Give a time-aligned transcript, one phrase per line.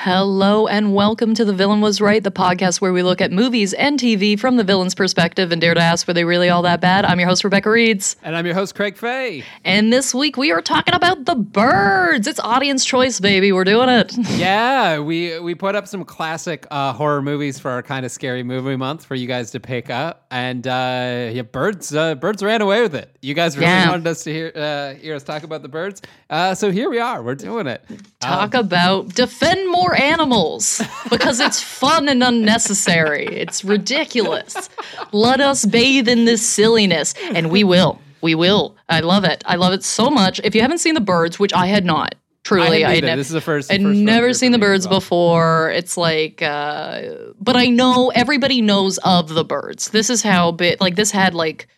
[0.00, 3.72] Hello and welcome to The Villain Was Right, the podcast where we look at movies
[3.72, 6.82] and TV from the villain's perspective and dare to ask were they really all that
[6.82, 7.06] bad.
[7.06, 8.14] I'm your host, Rebecca Reeds.
[8.22, 9.42] And I'm your host, Craig Fay.
[9.64, 12.26] And this week we are talking about the birds.
[12.26, 13.52] It's audience choice, baby.
[13.52, 14.12] We're doing it.
[14.36, 18.42] Yeah, we we put up some classic uh, horror movies for our kind of scary
[18.42, 22.60] movie month for you guys to pick up, and uh, yeah, birds uh, birds ran
[22.60, 23.16] away with it.
[23.22, 23.88] You guys really Yeah.
[23.90, 26.98] wanted us to hear uh, hear us talk about the birds, uh, so here we
[26.98, 27.22] are.
[27.22, 27.82] We're doing it.
[28.20, 33.26] Talk about defend more animals because it's fun and unnecessary.
[33.26, 34.68] It's ridiculous.
[35.12, 38.00] Let us bathe in this silliness, and we will.
[38.22, 38.76] We will.
[38.88, 39.42] I love it.
[39.46, 40.40] I love it so much.
[40.42, 42.14] If you haven't seen the birds, which I had not,
[42.44, 43.06] truly, I I hadn't had either.
[43.08, 45.00] nev- This is the first- I'd never seen the for me as birds well.
[45.00, 45.70] before.
[45.70, 47.02] It's like, uh,
[47.40, 49.90] but I know everybody knows of the birds.
[49.90, 51.68] This is how bit Like this had like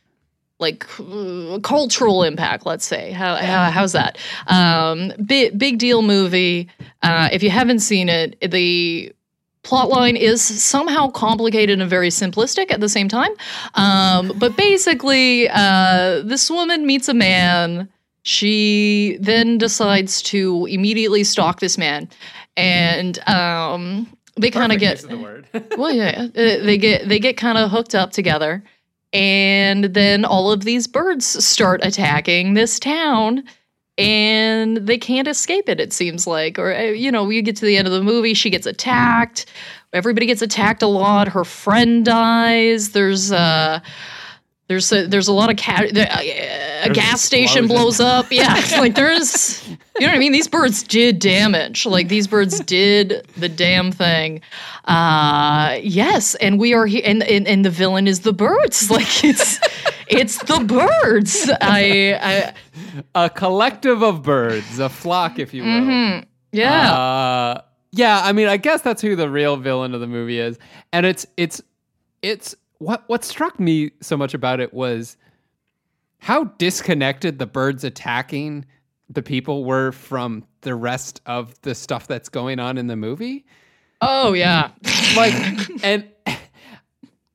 [0.59, 3.13] like uh, cultural impact let's say.
[3.13, 4.19] How, how how's that?
[4.47, 6.69] Um big big deal movie.
[7.03, 9.13] Uh if you haven't seen it the
[9.63, 13.31] plot line is somehow complicated and very simplistic at the same time.
[13.75, 17.89] Um but basically uh this woman meets a man.
[18.23, 22.09] She then decides to immediately stalk this man.
[22.57, 25.19] And um they kind of get Perfect use of
[25.53, 25.75] the word.
[25.79, 28.65] well yeah uh, they get they get kind of hooked up together
[29.13, 33.45] and then all of these birds start attacking this town
[33.97, 36.59] and they can't escape it it seems like.
[36.59, 39.47] Or uh, you know you get to the end of the movie she gets attacked.
[39.93, 41.29] Everybody gets attacked a lot.
[41.29, 42.91] Her friend dies.
[42.91, 43.81] There's uh
[44.69, 45.93] there's a, there's a lot of cat.
[45.93, 48.27] there- uh, A gas station blows up.
[48.31, 50.33] Yeah, like there's, you know what I mean.
[50.33, 51.87] These birds did damage.
[51.87, 54.41] Like these birds did the damn thing.
[54.85, 58.91] Uh, yes, and we are here, and, and and the villain is the birds.
[58.99, 59.59] Like it's
[60.09, 61.51] it's the birds.
[61.61, 62.53] I,
[63.15, 65.69] I a collective of birds, a flock, if you will.
[65.71, 66.25] Mm-hmm.
[66.53, 66.93] yeah.
[66.93, 67.61] Uh,
[67.93, 70.59] yeah, I mean, I guess that's who the real villain of the movie is,
[70.93, 71.61] and it's it's
[72.23, 75.17] it's what what struck me so much about it was
[76.21, 78.65] how disconnected the birds attacking
[79.11, 83.45] the people were from the rest of the stuff that's going on in the movie.
[84.01, 84.71] oh yeah.
[85.17, 85.35] Like,
[85.85, 86.07] and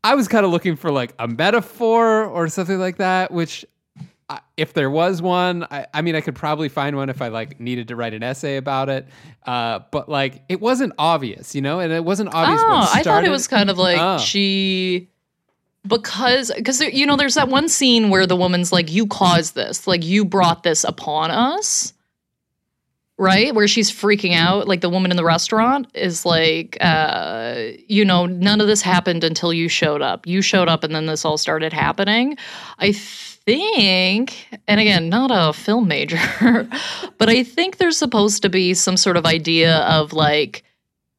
[0.03, 3.65] I was kind of looking for like a metaphor or something like that, which.
[4.29, 7.27] I- If there was one, I, I mean, I could probably find one if I
[7.27, 9.05] like needed to write an essay about it.
[9.45, 12.61] Uh, but like, it wasn't obvious, you know, and it wasn't obvious.
[12.63, 14.17] Oh, I thought it was kind of like Oh.
[14.19, 15.09] she
[15.85, 19.87] because because you know there's that one scene where the woman's like you caused this.
[19.87, 21.93] Like you brought this upon us.
[23.19, 23.53] Right?
[23.53, 28.25] Where she's freaking out like the woman in the restaurant is like uh you know
[28.25, 30.25] none of this happened until you showed up.
[30.25, 32.37] You showed up and then this all started happening.
[32.79, 32.91] I
[33.45, 36.17] think and again not a film major
[37.17, 40.63] but i think there's supposed to be some sort of idea of like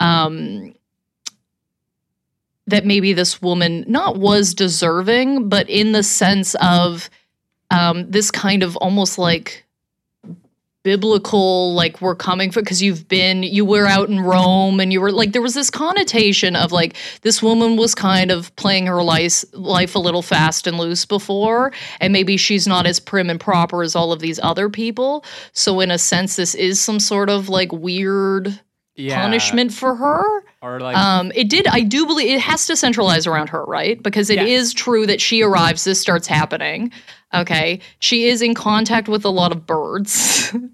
[0.00, 0.74] um
[2.66, 7.10] that maybe this woman not was deserving, but in the sense of
[7.70, 9.64] um, this kind of almost like
[10.84, 15.00] biblical, like we're coming for because you've been, you were out in Rome and you
[15.00, 19.02] were like, there was this connotation of like this woman was kind of playing her
[19.02, 23.40] life, life a little fast and loose before, and maybe she's not as prim and
[23.40, 25.24] proper as all of these other people.
[25.52, 28.60] So, in a sense, this is some sort of like weird
[28.96, 29.20] Yeah.
[29.20, 30.44] punishment for her.
[30.62, 31.66] or like Um, it did.
[31.66, 34.00] I do believe it has to centralize around her, right?
[34.02, 35.84] Because it is true that she arrives.
[35.84, 36.92] This starts happening.
[37.32, 40.54] Okay, she is in contact with a lot of birds.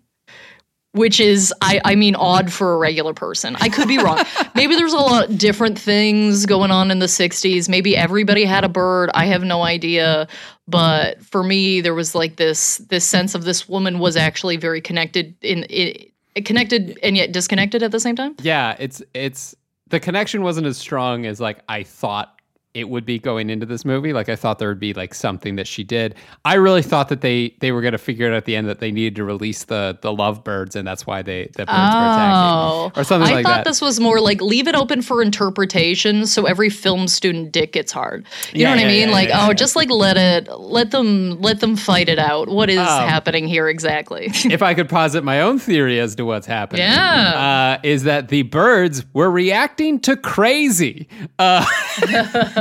[0.93, 3.57] which is I I mean odd for a regular person.
[3.61, 4.25] I could be wrong.
[4.55, 7.69] Maybe there's a lot different things going on in the 60s.
[7.69, 9.11] Maybe everybody had a bird.
[9.15, 10.27] I have no idea.
[10.67, 14.81] But for me there was like this this sense of this woman was actually very
[14.81, 16.10] connected in it
[16.45, 18.37] connected and yet disconnected at the same time.
[18.43, 19.55] Yeah, it's it's
[19.89, 22.40] the connection wasn't as strong as like I thought
[22.73, 24.13] it would be going into this movie.
[24.13, 26.15] Like I thought there would be like something that she did.
[26.45, 28.69] I really thought that they they were going to figure it out at the end
[28.69, 31.75] that they needed to release the the lovebirds and that's why they the birds were
[31.75, 33.31] attacking or something Oh.
[33.33, 33.65] I like thought that.
[33.65, 37.91] this was more like leave it open for interpretation so every film student dick gets
[37.91, 38.25] hard.
[38.53, 39.09] You Yeah, know what I mean?
[39.09, 39.55] yeah, like, yeah, oh, yeah.
[39.55, 42.49] just like let it let them let them fight it out.
[42.49, 44.27] What is Um, happening here exactly?
[44.45, 47.79] if I could posit my own theory as to what's happening, Yeah.
[47.79, 51.09] uh, is that the birds were reacting to crazy.
[51.39, 51.65] Uh,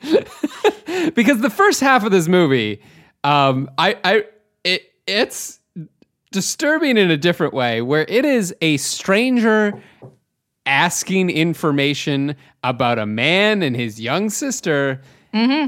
[1.14, 2.80] because the first half of this movie,
[3.24, 4.24] um, I, I,
[4.64, 5.60] it, it's
[6.32, 9.80] disturbing in a different way, where it is a stranger
[10.66, 15.00] asking information about a man and his young sister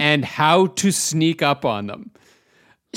[0.01, 2.11] and how to sneak up on them.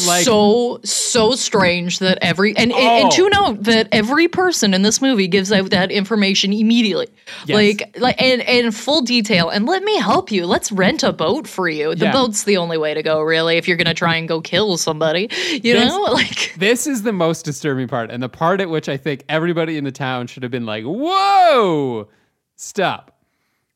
[0.07, 3.15] Like, so so strange that every and, and and Oh.
[3.15, 7.09] to note that every person in this movie gives out that information immediately
[7.45, 7.55] Yes.
[7.55, 11.47] like like and in full detail and let me help you let's rent a boat
[11.47, 12.11] for you the Yeah.
[12.11, 15.29] boat's the only way to go really if you're gonna try and go kill somebody
[15.51, 18.89] you This- know like This is the most disturbing part, and the part at which
[18.89, 22.07] I think everybody in the town should have been like, "Whoa,
[22.55, 23.15] stop!"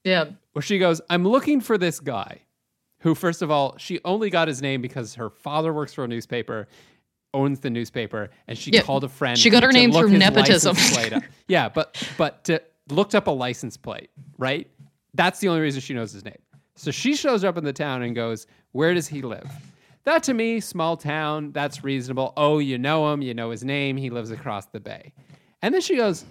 [0.03, 2.39] yeah Where she goes, "I'm looking for this guy."
[3.07, 6.07] Who, first of all, she only got his name because her father works for a
[6.09, 6.67] newspaper,
[7.33, 9.37] owns the newspaper, and she Yeah, called a friend.
[9.39, 10.75] she got her name through nepotism.
[10.75, 11.23] license plate up.
[11.47, 14.69] yeah, but but to, looked up a license plate, right?
[15.13, 16.35] That's the only reason she knows his name.
[16.75, 19.49] So she shows up in the town and goes, "Where does he live?"
[20.03, 22.33] That to me, small town, that's reasonable.
[22.35, 25.13] Oh, you know him, you know his name, he lives across the bay.
[25.61, 26.25] And then she goes,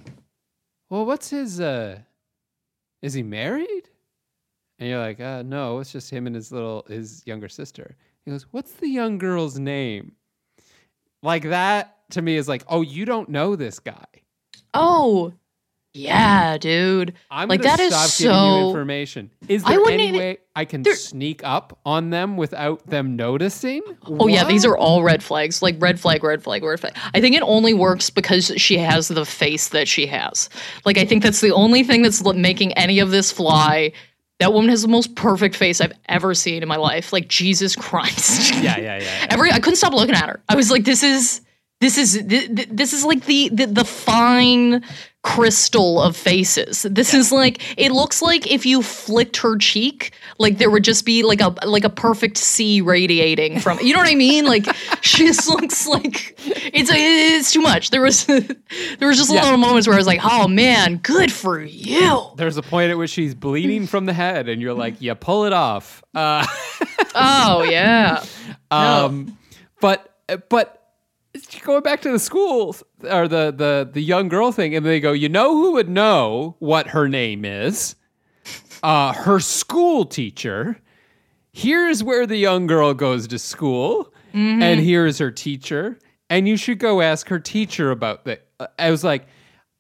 [0.91, 2.01] Well, what's his uh
[3.01, 3.89] is he married?
[4.79, 7.97] And you're like, uh no, it's just him and his little his younger sister.
[8.25, 10.13] He goes, What's the young girl's name?
[11.23, 14.05] Like that to me is like, oh, you don't know this guy.
[14.75, 15.33] oh
[15.95, 19.31] yeah dude I'm Like, gonna that is stop giving you so- information.
[19.49, 23.81] Is there any even- way I can sneak up on them without them noticing?
[24.05, 25.63] Oh yeah, these are all red flags.
[25.63, 26.95] Like red flag, red flag, red flag.
[27.15, 30.51] I think it only works because she has the face that she has.
[30.85, 33.93] Like I think that's the only thing that's making any of this fly.
[34.39, 37.13] That woman has the most perfect face I've ever seen in my life.
[37.13, 38.55] Like Jesus Christ.
[38.63, 38.99] Yeah, yeah, yeah.
[38.99, 39.27] yeah.
[39.31, 40.43] Every I couldn't stop looking at her.
[40.49, 41.41] I was like, this is
[41.81, 44.83] this is th- th- this is like the the, the fine
[45.27, 46.87] crystal of faces.
[46.89, 51.05] This is like it looks like if you flicked her cheek, like there would just
[51.05, 53.81] be like a like a perfect C radiating from.
[53.81, 54.45] You know what I mean?
[54.47, 54.67] Like
[55.03, 57.91] she just looks like it's it's too much.
[57.91, 59.43] There was there was just a Yeah.
[59.43, 62.23] lot of moments where I was like, oh man, good for you.
[62.37, 65.45] There's a point at which she's bleeding from the head, and you're like, you pull
[65.45, 66.05] it off.
[66.15, 66.47] Uh,
[67.19, 68.23] Oh yeah.
[68.71, 69.37] um,
[69.81, 70.15] but
[70.49, 70.83] but
[71.63, 75.13] going back to the school or the the the young girl thing, and they go,
[75.13, 77.97] you know who would know what her name is?
[78.83, 80.79] Uh, her school teacher.
[81.53, 85.99] Here's where the young girl goes to school, and here's her teacher,
[86.29, 88.47] and you should go ask her teacher about that.
[88.79, 89.27] I was like.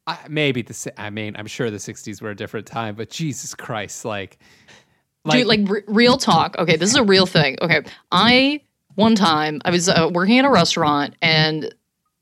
[0.08, 3.56] I, maybe the I mean I'm sure the 60s were a different time, but Jesus
[3.56, 4.38] Christ, like,
[5.28, 6.56] Dude, like re- real talk.
[6.58, 7.56] Okay, this is a real thing.
[7.60, 8.60] Okay, I
[8.94, 11.74] one time I was uh, working at a restaurant and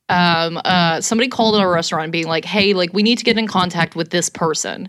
[0.08, 3.46] um uh somebody called our restaurant being like, "Hey, like we need to get in
[3.46, 4.88] contact with this person."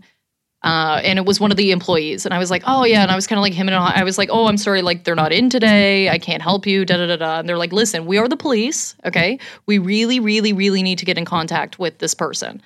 [0.63, 3.11] Uh, and it was one of the employees, and I was like, "Oh yeah," and
[3.11, 5.13] I was kind of like him, and I was like, "Oh, I'm sorry, like they're
[5.15, 6.09] not in today.
[6.09, 7.39] I can't help you." Da da da da.
[7.39, 8.95] And they're like, "Listen, we are the police.
[9.05, 12.61] Okay, we really, really, really need to get in contact with this person."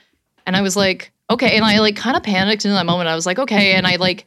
[0.46, 3.10] And I was like, "Okay," and I like kind of panicked in that moment.
[3.10, 4.26] I was like, "Okay," and I like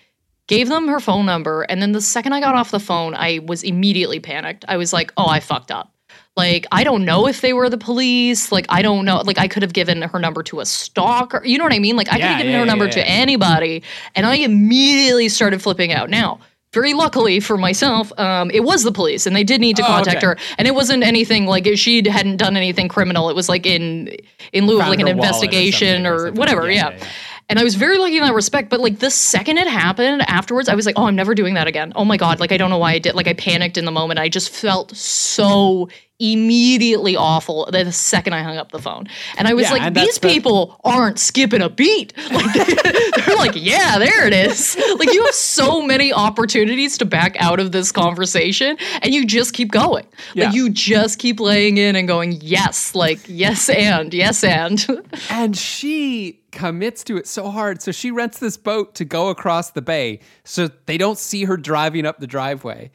[0.49, 3.39] gave them her phone number and then the second i got off the phone i
[3.47, 5.92] was immediately panicked i was like oh i fucked up
[6.37, 9.47] like i don't know if they were the police like i don't know like i
[9.47, 12.13] could have given her number to a stalker you know what i mean like i
[12.13, 13.83] could Yeah, have given yeah, her number to anybody
[14.15, 16.39] and i immediately started flipping out now
[16.73, 19.87] very luckily for myself um, it was the police and they did need to Oh,
[19.89, 20.27] contact okay.
[20.27, 24.17] her and it wasn't anything like she hadn't done anything criminal it was like in
[24.55, 27.09] in lieu of like an or investigation or or, whatever Yeah, yeah, yeah, yeah.
[27.51, 28.71] and I was very lucky in that respect.
[28.71, 31.67] But like the second it happened afterwards, I was like, oh, I'm never doing that
[31.67, 31.93] again.
[31.97, 32.41] Oh my God.
[32.41, 33.15] Like, I don't know why I did.
[33.15, 34.21] Like, I panicked in the moment.
[34.21, 35.89] I just felt so
[36.23, 39.09] immediately awful the second I hung up the phone.
[39.37, 42.13] And I was Yeah, like, these the- people aren't skipping a beat.
[42.33, 44.77] Like they're like, yeah, there it is.
[44.99, 49.53] Like you have so many opportunities to back out of this conversation and you just
[49.55, 50.07] keep going.
[50.35, 50.47] Yeah.
[50.47, 54.85] Like you just keep laying in and going, yes, like yes and yes and.
[55.31, 57.81] And she commits to it so hard.
[57.83, 61.57] So she rents this boat to go across the bay so they don't see her
[61.57, 62.91] driving up the driveway.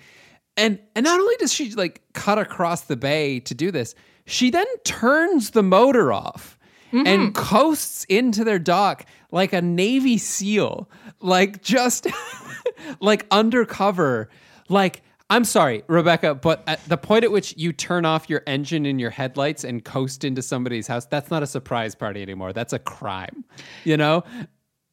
[0.57, 3.95] And and not only does she like cut across the bay to do this,
[4.25, 6.57] she then turns the motor off
[6.91, 7.31] and mm-hmm.
[7.31, 12.07] coasts into their dock like a Navy SEAL, like just
[12.99, 14.29] like undercover.
[14.69, 18.85] Like, I'm sorry, Rebecca, but at the point at which you turn off your engine
[18.85, 22.53] in your headlights and coast into somebody's house, that's not a surprise party anymore.
[22.53, 23.43] That's a crime.
[23.83, 24.23] You know?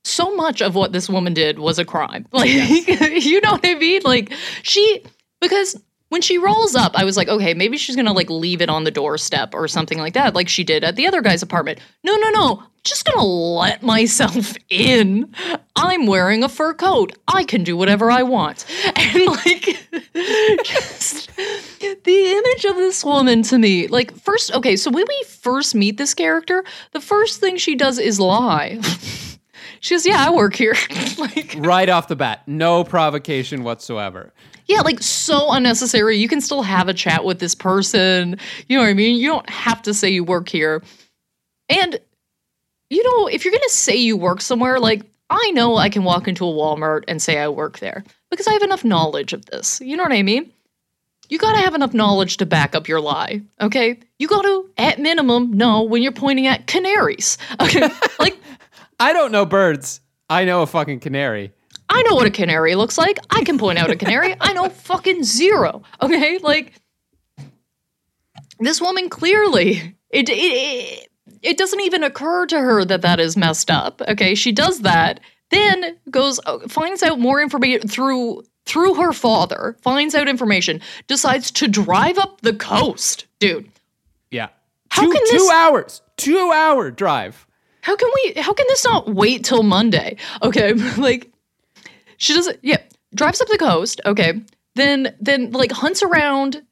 [0.05, 2.27] so much of what this woman did was a crime.
[2.33, 2.51] Like,
[3.25, 4.03] you know what I mean?
[4.05, 5.03] Like, she,
[5.49, 5.77] because
[6.11, 8.85] when she rolls up, I was like, okay, maybe she's gonna like leave it on
[8.85, 11.81] the doorstep or something like that, like she did at the other guy's apartment.
[12.05, 12.63] No, no, no.
[12.85, 15.35] Just gonna let myself in.
[15.75, 17.17] I'm wearing a fur coat.
[17.27, 18.65] I can do whatever I want.
[18.97, 19.65] And like,
[20.65, 25.75] just the image of this woman to me, like, first, okay, so when we first
[25.75, 28.81] meet this character, the first thing she does is lie.
[29.81, 30.75] She says, Yeah, I work here.
[31.19, 34.33] like, Right off the bat, no provocation whatsoever.
[34.67, 36.17] Yeah, like so unnecessary.
[36.17, 38.39] You can still have a chat with this person.
[38.69, 39.17] You know what I mean?
[39.17, 40.83] You don't have to say you work here.
[41.69, 41.99] And,
[42.91, 46.05] you know, if you're going to say you work somewhere, like, I know I can
[46.05, 49.47] walk into a Walmart and say I work there because I have enough knowledge of
[49.47, 49.81] this.
[49.81, 50.51] You know what I mean?
[51.29, 53.99] You got to have enough knowledge to back up your lie, okay?
[54.19, 57.89] You got to, at minimum, know when you're pointing at canaries, okay?
[58.19, 58.39] like,
[59.01, 60.01] I don't know birds.
[60.29, 61.53] I know a fucking canary.
[61.95, 63.19] I know what a canary looks like.
[63.31, 64.35] I can point out a canary.
[64.41, 65.85] I know fucking zero.
[66.03, 66.73] Okay, like
[68.59, 71.09] this woman clearly it it
[71.41, 74.03] it, doesn't even occur to her that that is messed up.
[74.09, 75.21] Okay, she does that,
[75.51, 79.77] then goes uh, finds out more information through through her father.
[79.83, 83.71] Finds out information, decides to drive up the coast, dude.
[84.33, 84.49] Yeah.
[84.89, 87.47] How two, can two this- hours, two hour drive.
[87.83, 90.17] How can we how can this not wait till Monday?
[90.43, 91.31] Okay, like
[92.25, 92.79] she doesn't yeah,
[93.15, 94.41] drives up the coast, okay.
[94.75, 96.63] Then then like hunts around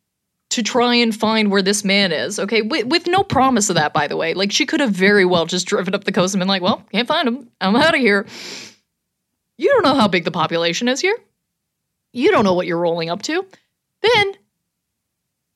[0.50, 2.60] to try and find where this man is, okay?
[2.62, 4.34] With, with no promise of that by the way.
[4.34, 6.82] Like she could have very well just driven up the coast and been like, "Well,
[6.90, 7.48] can't find him.
[7.60, 8.26] I'm out of here."
[9.58, 11.16] You don't know how big the population is here.
[12.12, 13.46] You don't know what you're rolling up to.
[14.02, 14.34] Then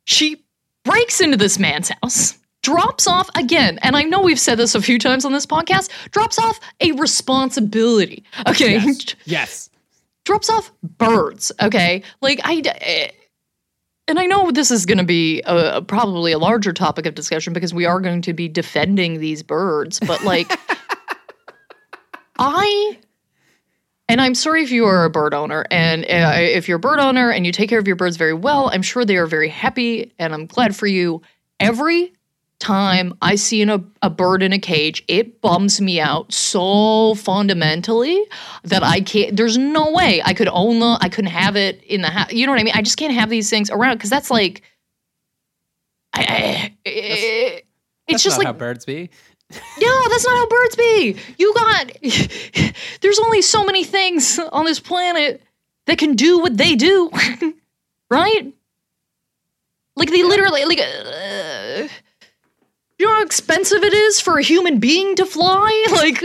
[0.05, 0.45] she
[0.85, 4.83] breaks into this man's house, drops off again, and I know we've said this a
[4.83, 8.23] few times on this podcast, drops off a responsibility.
[8.47, 8.75] Okay.
[8.75, 9.15] Yes.
[9.25, 9.71] yes.
[10.27, 11.51] Drops off birds.
[11.63, 12.03] Okay.
[12.21, 12.61] Like, I.
[12.65, 13.09] eh,
[14.09, 17.15] And I know this is going to be a, a- probably a larger topic of
[17.15, 20.49] discussion because we are going to be defending these birds, but like,
[22.39, 22.99] I
[24.09, 27.01] and I'm sorry if you are a bird owner, and uh, if you're a bird
[27.01, 29.49] owner and you take care of your birds very well, I'm sure they are very
[29.49, 31.23] happy, and I'm glad for you.
[31.59, 32.13] Every
[32.59, 37.15] time I see in a, a bird in a cage, it bums me out so
[37.17, 38.23] fundamentally
[38.65, 39.37] that I can't.
[39.37, 40.99] There's no way I could own the.
[41.01, 42.33] I couldn't have it in the house.
[42.33, 42.75] You know what I mean?
[42.77, 44.63] I just can't have these things around because that's like.
[46.15, 47.63] I, I-
[48.09, 49.11] it's That's just not like how birds be.
[49.51, 51.17] no, that's not how birds be.
[51.39, 51.91] You got
[53.01, 55.43] there's only so many things on this planet
[55.87, 57.11] that can do what they do.
[58.11, 58.53] right?
[59.97, 61.89] Like they literally like uh,
[62.99, 65.73] you know how expensive it is for a human being to fly?
[65.93, 66.23] Like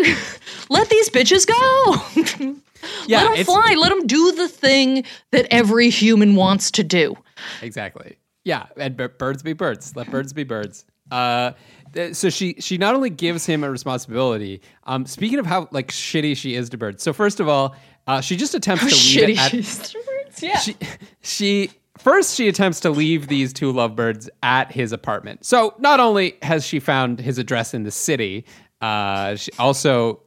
[0.70, 2.56] let these bitches go.
[3.06, 3.76] Yeah, let them fly.
[3.80, 7.16] Let them do the thing that every human wants to do.
[7.62, 8.18] Exactly.
[8.44, 9.96] Yeah, and b- birds be birds.
[9.96, 10.84] Let birds be birds.
[11.12, 11.52] Uh,
[11.94, 14.62] th- so she she not only gives him a responsibility.
[14.86, 17.04] Um, speaking of how like shitty she is to birds.
[17.04, 17.76] So first of all,
[18.08, 20.42] uh, she just attempts to leave Shitty it at, she's birds.
[20.42, 20.58] Yeah.
[20.58, 20.76] she
[21.22, 25.46] she first she attempts to leave these two lovebirds at his apartment.
[25.46, 28.46] So not only has she found his address in the city,
[28.82, 30.22] uh, she also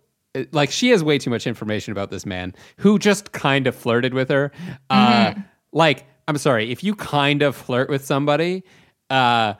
[0.52, 4.14] like she has way too much information about this man who just kind of flirted
[4.14, 4.50] with her.
[4.90, 5.34] Uh,
[5.72, 8.64] like I'm sorry, if you kind of flirt with somebody,
[9.10, 9.54] uh,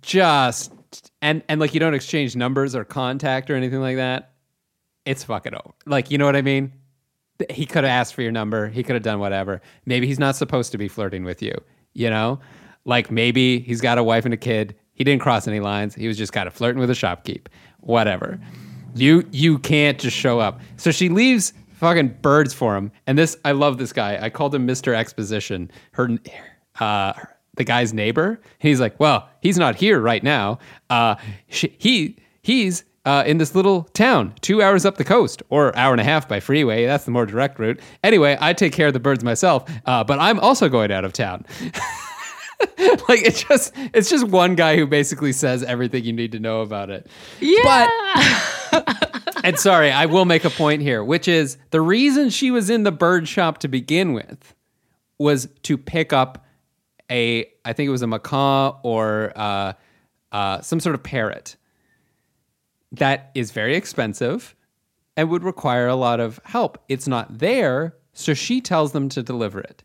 [0.00, 0.72] just
[1.22, 4.32] and and like you don't exchange numbers or contact or anything like that,
[5.04, 5.74] it's fucking over.
[5.86, 6.72] Like you know what I mean?
[7.50, 8.68] He could have asked for your number.
[8.68, 9.60] He could have done whatever.
[9.84, 11.54] Maybe he's not supposed to be flirting with you,
[11.94, 12.40] you know?
[12.84, 14.74] Like maybe he's got a wife and a kid.
[14.94, 15.94] He didn't cross any lines.
[15.94, 17.46] He was just kind of flirting with a shopkeep.
[17.80, 18.40] Whatever.
[18.94, 20.60] You you can't just show up.
[20.76, 22.90] So she leaves fucking birds for him.
[23.06, 24.18] And this I love this guy.
[24.20, 24.94] I called him Mr.
[24.94, 25.70] Exposition.
[25.92, 26.08] Her
[26.80, 27.12] uh
[27.56, 28.40] the guy's neighbor.
[28.58, 30.58] He's like, well, he's not here right now.
[30.90, 31.16] Uh,
[31.48, 35.92] sh- he he's uh, in this little town, two hours up the coast, or hour
[35.92, 36.84] and a half by freeway.
[36.84, 37.80] That's the more direct route.
[38.04, 41.12] Anyway, I take care of the birds myself, uh, but I'm also going out of
[41.14, 41.46] town.
[43.08, 46.60] like it's just it's just one guy who basically says everything you need to know
[46.60, 47.06] about it.
[47.40, 48.42] Yeah.
[49.44, 52.82] And sorry, I will make a point here, which is the reason she was in
[52.82, 54.56] the bird shop to begin with
[55.18, 56.44] was to pick up
[57.08, 59.74] a, I think it was a macaw or uh,
[60.32, 61.56] uh, some sort of parrot
[62.98, 64.54] that is very expensive
[65.16, 66.78] and would require a lot of help.
[66.88, 69.82] It's not there, so she tells them to deliver it.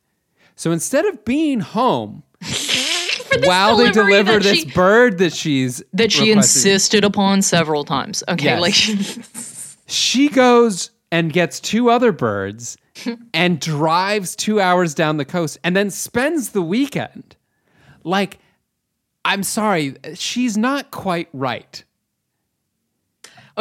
[0.56, 2.24] So instead of being home
[3.44, 8.24] while they deliver this she- bird that she's that she insisted upon several times.
[8.28, 8.62] Okay, Yes.
[8.62, 12.78] like she goes and gets two other birds
[13.34, 17.36] and drives two hours down the coast and then spends the weekend.
[18.04, 18.40] Like,
[19.26, 21.84] I'm sorry, she's not quite right.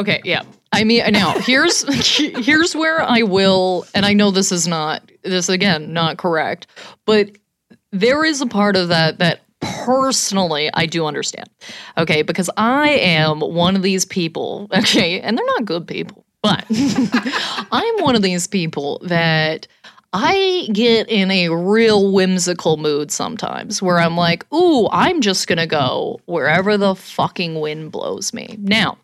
[0.00, 0.42] Okay, yeah.
[0.72, 1.82] I mean, now here's
[2.16, 6.66] here's where I will, and I know this is not this again not correct,
[7.04, 7.30] but
[7.92, 11.50] there is a part of that that personally I do understand.
[11.98, 14.68] Okay, because I am one of these people.
[14.74, 16.64] Okay, and they're not good people, but
[17.70, 19.66] I'm one of these people that.
[20.12, 25.68] I get in a real whimsical mood sometimes where I'm like, ooh, I'm just gonna
[25.68, 28.56] go wherever the fucking wind blows me.
[28.58, 28.98] Now,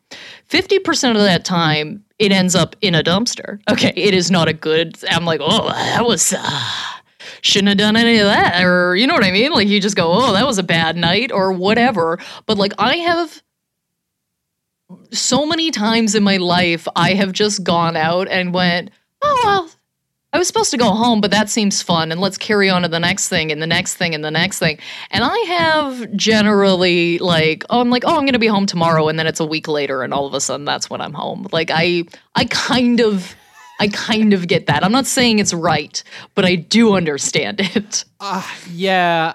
[0.51, 3.61] 50% of that time, it ends up in a dumpster.
[3.71, 6.61] Okay, it is not a good, I'm like, oh, that was, uh,
[7.41, 8.65] shouldn't have done any of that.
[8.65, 9.53] Or, you know what I mean?
[9.53, 12.19] Like, you just go, oh, that was a bad night or whatever.
[12.47, 13.43] But, like, I have
[15.13, 18.91] so many times in my life, I have just gone out and went,
[19.23, 19.71] oh, well,
[20.37, 22.88] I was supposed to go home, but that seems fun, and let's carry on to
[22.88, 24.78] the next thing, and the next thing, and the next thing.
[25.11, 29.09] And I have generally like, oh, I'm like, oh, I'm going to be home tomorrow,
[29.09, 31.47] and then it's a week later, and all of a sudden that's when I'm home.
[31.52, 33.35] Like I, I kind of,
[33.81, 34.85] I kind of get that.
[34.85, 36.02] I'm not saying it's right,
[36.35, 38.05] but I do understand it.
[38.21, 39.33] Ah, yeah,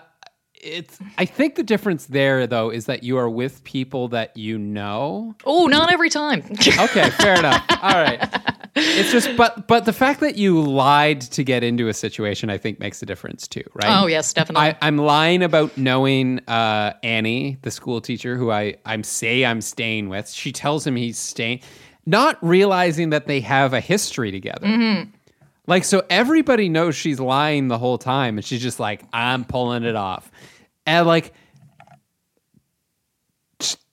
[0.53, 1.00] it's.
[1.17, 5.34] I think the difference there, though, is that you are with people that you know.
[5.46, 6.43] Oh, not every time.
[6.51, 7.65] Okay, fair enough.
[7.81, 8.24] All right.
[8.74, 12.58] It's just, but but the fact that you lied to get into a situation, I
[12.58, 14.01] think, makes a difference too, right?
[14.01, 14.70] oh yes, definitely.
[14.70, 19.60] I, I'm lying about knowing uh, Annie, the school teacher who I I'm say I'm
[19.60, 20.30] staying with.
[20.30, 21.60] She tells him he's staying,
[22.06, 25.10] not realizing that they have a history together.
[25.68, 29.84] Like so, everybody knows she's lying the whole time, and she's just like, I'm pulling
[29.84, 30.31] it off,
[30.86, 31.34] and like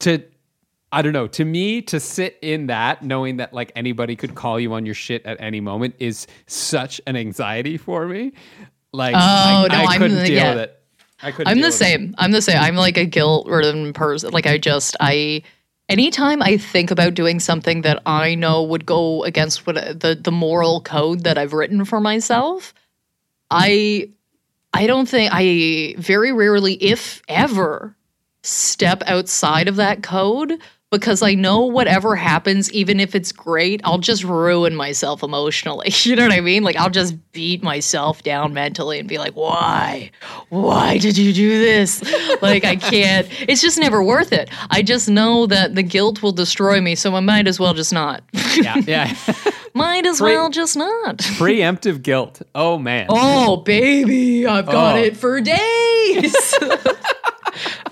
[0.01, 0.23] to.
[0.90, 1.27] I don't know.
[1.27, 4.94] To me, to sit in that, knowing that like anybody could call you on your
[4.94, 8.33] shit at any moment, is such an anxiety for me.
[8.92, 10.55] Like, Oh, I, no, I I'm couldn't the- deal yeah.
[10.55, 10.74] with it.
[11.22, 11.48] I couldn't.
[11.51, 11.79] I'm the with it.
[11.79, 12.14] same.
[12.16, 12.59] I'm the same.
[12.59, 14.31] I'm like a guilt-ridden person.
[14.33, 15.42] Like I just I
[15.88, 20.31] anytime I think about doing something that I know would go against what the the
[20.33, 22.72] moral code that I've written for myself,
[23.51, 24.11] I
[24.72, 27.96] I don't think I very rarely, if ever,
[28.42, 30.55] step outside of that code
[30.90, 35.92] because I know whatever happens, even if it's great, I'll just ruin myself emotionally.
[36.09, 36.62] You know what I mean?
[36.62, 40.11] Like I'll just beat myself down mentally and be like, why?
[40.48, 42.03] Why did you do this?
[42.40, 44.48] Like I can't, it's just never worth it.
[44.70, 47.92] I just know that the guilt will destroy me, so I might as well just
[47.92, 48.22] not.
[48.57, 49.14] Yeah, yeah.
[49.74, 51.18] might as Pre- well just not.
[51.18, 52.40] Preemptive guilt.
[52.55, 53.07] Oh man.
[53.11, 55.03] Oh, baby, I've got Oh.
[55.03, 56.55] it for days.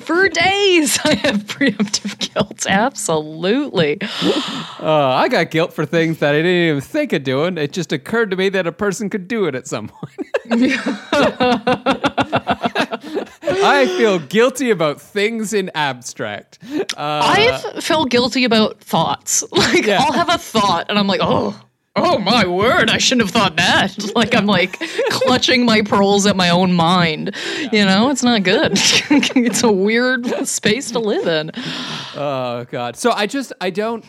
[0.07, 2.67] for days, I have preemptive guilt.
[2.69, 3.99] Absolutely.
[4.01, 7.59] Uh, I got guilt for things that I didn't even think of doing.
[7.59, 10.13] It just occurred to me that a person could do it at some point.
[13.59, 16.59] I feel guilty about things in abstract.
[16.73, 19.43] Uh, I've felt guilty about thoughts.
[19.57, 19.99] Like Yeah.
[20.01, 21.59] I'll have a thought and I'm like, oh,
[21.97, 23.97] oh my word, I shouldn't have thought that.
[24.17, 24.79] Like I'm like
[25.11, 27.35] clutching my pearls at my own mind.
[27.71, 28.73] You know, it's not good.
[28.75, 31.51] it's a weird space to live in.
[32.15, 32.97] oh god.
[32.97, 34.05] So I just I don't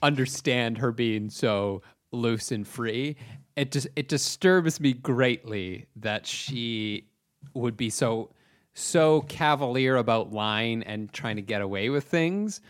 [0.00, 3.16] understand her being so loose and free.
[3.56, 7.08] It just it disturbs me greatly that she
[7.54, 8.30] would be so
[8.74, 12.60] so cavalier about lying and trying to get away with things.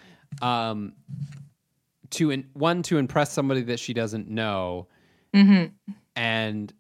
[0.41, 0.95] Um,
[2.11, 4.89] to in, one to impress somebody that she doesn't know,
[5.35, 5.73] mm-hmm.
[6.17, 6.73] and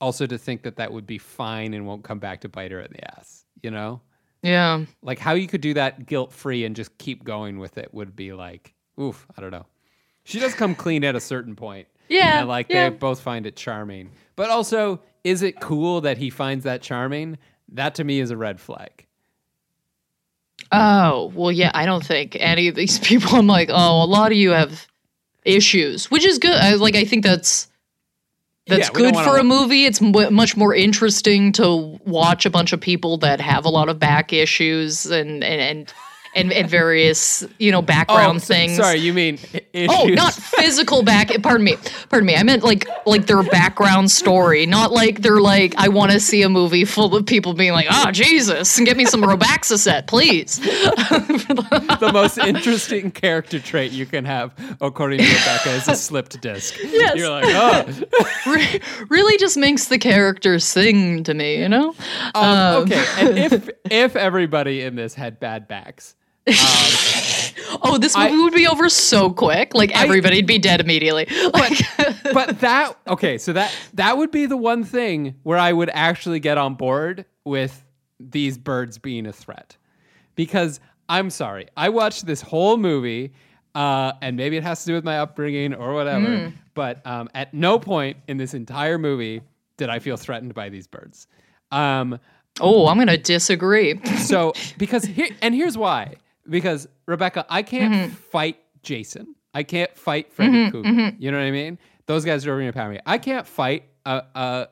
[0.00, 2.80] also to think that that would be fine and won't come back to bite her
[2.80, 3.44] in the ass.
[3.62, 4.00] You know,
[4.42, 4.84] Yeah.
[5.02, 8.14] like how you could do that guilt free and just keep going with it would
[8.14, 9.66] be like, oof, I don't know.
[10.24, 11.88] She does come clean at a certain point.
[12.08, 12.90] Yeah, and like yeah.
[12.90, 14.10] they both find it charming.
[14.36, 17.38] But also, is it cool that he finds that charming?
[17.72, 19.05] that to me is a red flag.
[20.72, 24.32] Oh, well, yeah, I don't think any of these people, I'm like, oh, a lot
[24.32, 24.86] of you have
[25.44, 26.56] issues, which is good.
[26.56, 27.68] I, like, I think that's.
[28.68, 29.84] That's Yeah, good wanna for a movie.
[29.84, 33.88] It's m- much more interesting to watch a bunch of people that have a lot
[33.88, 35.94] of back issues and and and
[36.36, 38.76] and, and various you know background Oh, things.
[38.76, 39.38] Sorry, you mean
[39.72, 39.88] issues?
[39.90, 41.30] Oh, not physical back.
[41.42, 41.76] Pardon me.
[42.08, 42.36] Pardon me.
[42.36, 46.42] I meant like like their background story, not like they're like I want to see
[46.42, 50.58] a movie full of people being like, "Oh Jesus, and get me some Robaxacet, please."
[50.60, 56.76] the most interesting character trait you can have, according to Rebecca, is a slipped disc.
[56.82, 57.16] Yes.
[57.16, 58.02] You're like, oh,
[58.52, 61.94] Re- really, just makes the characters sing to me, you know.
[62.34, 63.04] um, okay.
[63.18, 66.14] And if if everybody in this had bad backs,
[67.82, 69.74] Oh, this movie would be over so quick.
[69.74, 71.26] Like everybody'd be dead immediately.
[71.52, 71.78] Like,
[72.32, 76.40] but that okay, so that that would be the one thing where I would actually
[76.40, 77.84] get on board with
[78.18, 79.76] these birds being a threat,
[80.34, 83.32] because I'm sorry, I watched this whole movie,
[83.74, 87.52] uh, and maybe it has to do with my upbringing or whatever, but um, at
[87.54, 89.42] no point in this entire movie
[89.76, 91.26] did I feel threatened by these birds.
[91.70, 92.18] Um,
[92.60, 94.00] oh, I'm gonna disagree.
[94.18, 96.16] so because here and here's why
[96.48, 98.14] because rebecca i can't Mm-hmm.
[98.14, 99.34] fight jason.
[99.54, 101.14] I can't fight freddy Krueger.
[101.18, 101.78] you know what i mean?
[102.06, 103.00] Those guys drove me power me.
[103.06, 104.68] I can't fight a, a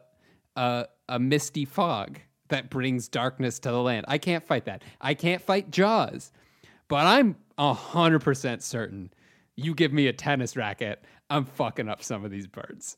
[0.56, 4.04] a a misty fog that brings darkness to the land.
[4.08, 4.82] I can't fight that.
[5.00, 6.30] I can't fight jaws.
[6.88, 9.10] But i'm a hundred percent certain
[9.56, 12.96] you give me a tennis racket i'm fucking up some of these birds.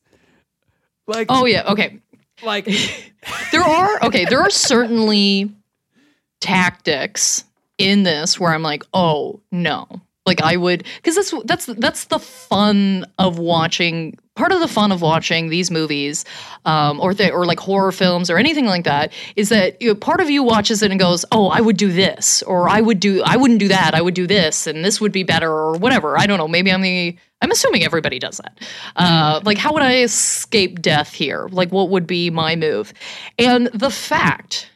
[1.06, 1.70] Like Oh yeah.
[1.70, 2.00] Okay.
[2.42, 2.64] like
[3.52, 5.50] there are okay there are certainly
[6.40, 7.44] tactics
[7.78, 9.86] in this where i'm like oh no.
[10.24, 14.92] Like i would because that's that's that's the fun of watching part of the fun
[14.92, 16.24] of watching these movies
[16.66, 19.94] um, or th- or like horror films or anything like that is that you know,
[19.94, 23.00] part of you watches it and goes oh i would do this or i would
[23.00, 25.72] do i wouldn't do that i would do this and this would be better or
[25.78, 26.18] whatever.
[26.18, 26.48] I don't know.
[26.48, 28.60] Maybe i'm the i'm assuming everybody does that.
[28.94, 31.48] Uh, like how would i escape death here?
[31.50, 32.92] Like what would be my move?
[33.38, 34.70] And the fact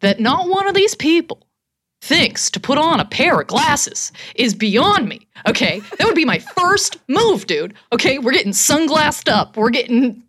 [0.00, 1.43] that not one of these people
[2.04, 5.26] thinks to put on a pair of glasses is beyond me.
[5.48, 7.74] Okay, that would be my first move, dude.
[7.92, 9.56] Okay, we're getting sunglassed up.
[9.56, 10.22] We're getting.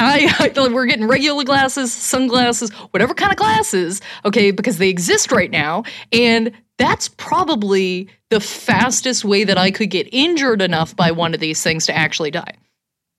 [0.00, 5.30] I, I we're getting regular glasses, sunglasses, whatever kind of glasses, okay, because they exist
[5.30, 11.12] right now, and that's probably the fastest way that I could get injured enough by
[11.12, 12.54] one of these things to actually die.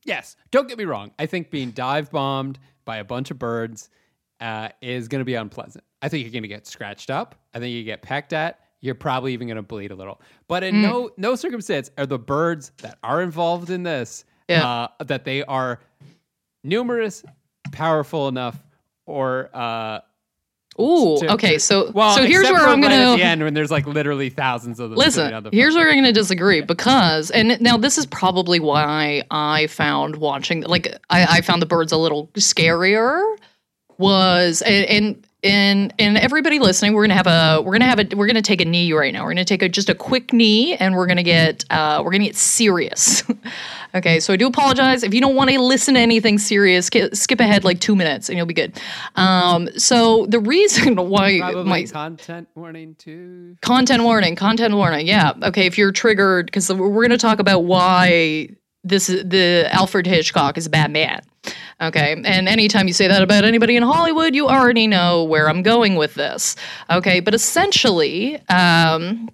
[0.04, 1.12] Yes, don't get me wrong.
[1.20, 3.90] I think being dive bombed by a bunch of birds
[4.42, 5.84] uh, is going to be unpleasant.
[6.02, 7.36] I think you're going to get scratched up.
[7.54, 8.60] I think you get pecked at.
[8.82, 10.22] You're probably even going to bleed a little.
[10.48, 14.66] But in no no circumstance are the birds that are involved in this Yeah.
[14.66, 15.80] uh, that they are
[16.64, 17.24] numerous,
[17.74, 18.58] powerful enough,
[19.06, 20.00] or uh,
[20.80, 23.72] Ooh, to- okay, so well, so here's where I'm gonna at the end when there's
[23.72, 24.98] like literally thousands of them.
[24.98, 29.68] Listen, here's where I'm going to disagree because, and now this is probably why I
[29.68, 33.22] found watching, like, I, I found the birds a little scarier.
[33.98, 38.16] Was and and and, and everybody listening, we're gonna have a we're gonna have a
[38.16, 39.24] we're gonna take a knee right now.
[39.24, 42.26] We're gonna take a just a quick knee, and we're gonna get uh, we're gonna
[42.26, 43.24] get serious.
[43.96, 46.88] okay, so I do apologize if you don't want to listen to anything serious.
[46.88, 48.80] Skip, skip ahead like two minutes, and you'll be good.
[49.16, 53.56] Um, so the reason why Probably my content warning too.
[53.62, 55.08] Content warning, content warning.
[55.08, 55.34] Yeah.
[55.44, 58.50] Okay, if you're triggered because we're going to talk about why
[58.84, 61.22] this is the Alfred Hitchcock is a bad man.
[61.82, 62.22] Okay.
[62.26, 65.96] And anytime you say that about anybody in Hollywood, you already know where I'm going
[65.96, 66.56] with this.
[66.90, 69.30] Okay, but essentially, um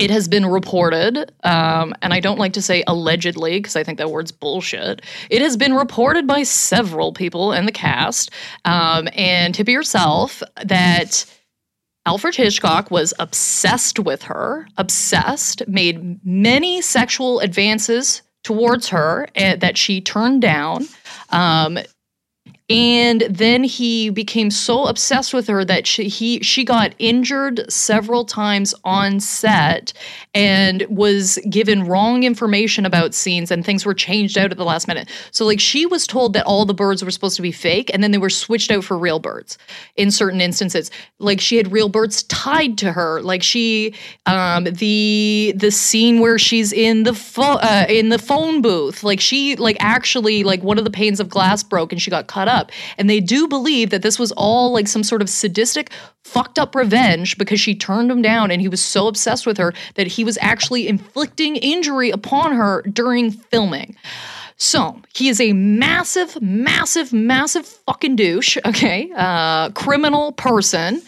[0.00, 3.98] it has been reported, um, and I don't like to say allegedly because I think
[3.98, 5.02] that word's bullshit.
[5.28, 8.30] It has been reported by several people in the cast,
[8.64, 11.26] um, and Tippi yourself, that
[12.06, 19.76] Alfred Hitchcock was obsessed with her, obsessed, made many sexual advances towards her eh, that
[19.76, 20.86] she turned down.
[21.30, 21.78] Um,
[22.70, 28.24] and then he became so obsessed with her that she he she got injured several
[28.24, 29.92] times on set
[30.34, 34.86] and was given wrong information about scenes and things were changed out at the last
[34.86, 35.10] minute.
[35.32, 38.04] So like she was told that all the birds were supposed to be fake and
[38.04, 39.58] then they were switched out for real birds
[39.96, 40.92] in certain instances.
[41.18, 43.20] Like she had real birds tied to her.
[43.20, 43.94] Like she
[44.26, 49.18] um the the scene where she's in the pho- uh, in the phone booth like
[49.18, 52.46] she like actually like one of the panes of glass broke and she got cut
[52.46, 52.59] up
[52.98, 55.90] and they do believe that this was all like some sort of sadistic
[56.24, 59.72] fucked up revenge because she turned him down and he was so obsessed with her
[59.94, 63.96] that he was actually inflicting injury upon her during filming
[64.62, 69.10] So he is a massive, massive, massive fucking douche, okay?
[69.16, 71.00] Uh, criminal person.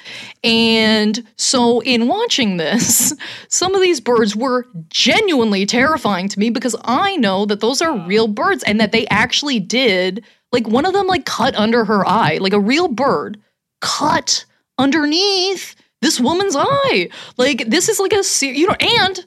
[0.43, 3.15] And so in watching this,
[3.49, 8.07] some of these birds were genuinely terrifying to me because I know that those are
[8.07, 12.07] real birds and that they actually did, like, one of them, like, cut under her
[12.07, 13.41] eye, like a real bird
[13.81, 14.45] cut
[14.79, 17.09] underneath this woman's eye.
[17.37, 19.25] Like, this is like a, you know, and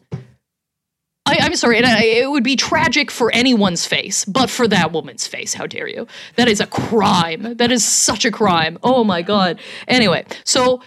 [1.25, 4.91] I, am sorry, and I, it would be tragic for anyone's face, but for that
[4.91, 6.07] woman's face, how dare you?
[6.35, 7.55] That is a crime.
[7.57, 8.77] That is such a crime.
[8.83, 9.59] Oh my god.
[9.87, 10.81] Anyway, so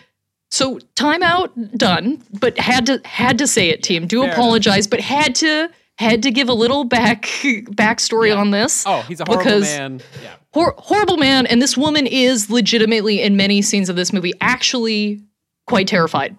[0.50, 4.06] so timeout done, but had to had to say it, team.
[4.06, 8.36] Do Fair apologize, but had to had to give a little back backstory Yeah.
[8.36, 8.84] on this.
[8.86, 10.00] Oh, he's a horrible man.
[10.22, 10.34] Yeah.
[10.54, 15.20] hor- horrible man, and this woman is legitimately in many scenes of this movie actually
[15.66, 16.36] quite terrified.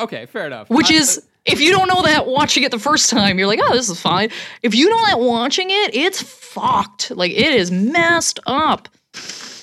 [0.00, 0.70] Okay, fair enough.
[0.70, 3.60] Which I- is, if you don't know that watching it the first time, you're like,
[3.62, 4.30] oh, this is fine.
[4.62, 7.10] If you know that watching it, it's fucked.
[7.10, 8.88] Like it is messed up.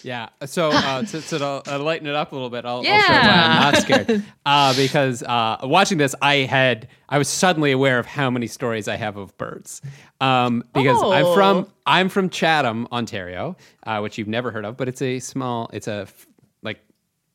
[0.05, 0.29] Yeah.
[0.45, 2.91] So uh, to, to, to uh, lighten it up a little bit, I'll, I'll share
[2.93, 3.47] why Yeah.
[3.65, 4.23] I'm not scared.
[4.45, 8.87] Uh, because uh, watching this, I had I was suddenly aware of how many stories
[8.87, 9.81] I have of birds.
[10.21, 11.71] Um, because I'm from Oh.
[11.87, 15.87] I'm from Chatham, Ontario, uh, which you've never heard of, but it's a small it's
[15.87, 16.27] a f-
[16.61, 16.79] like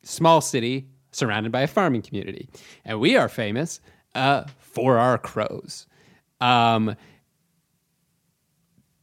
[0.03, 2.49] small city surrounded by a farming community,
[2.85, 3.81] and we are famous
[4.15, 5.87] uh, for our crows.
[6.41, 6.95] Um,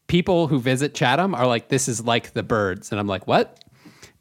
[0.08, 3.64] people who visit Chatham are like, "This is like the birds," and I'm like, "What?"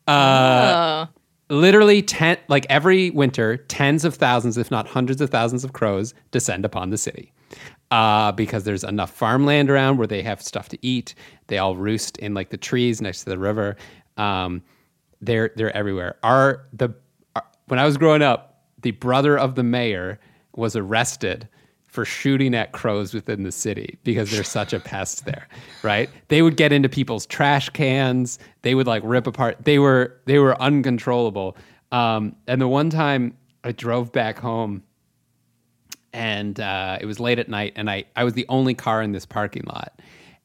[0.07, 1.07] Uh,
[1.49, 6.15] literally ten like every winter tens of thousands if not hundreds of thousands of crows
[6.31, 7.33] descend upon the city.
[7.93, 11.15] Uh, because there's enough farmland around where they have stuff to eat.
[11.47, 13.77] They all roost in like the trees next to the river.
[14.17, 14.63] Um,
[15.21, 16.17] they're they're everywhere.
[16.23, 16.91] Our the
[17.35, 20.19] our, when i was growing up the brother of the mayor
[20.55, 21.49] was arrested
[21.97, 25.49] for shooting at crows within the city because they're such a pest there,
[25.83, 26.11] right?
[26.29, 28.39] They would get into people's trash cans.
[28.61, 29.57] They would like rip apart.
[29.65, 31.57] They were they were uncontrollable.
[31.93, 34.83] Um, and the one time I drove back home,
[36.13, 39.13] and uh, it was late at night, and I I was the only car in
[39.13, 40.03] this parking lot,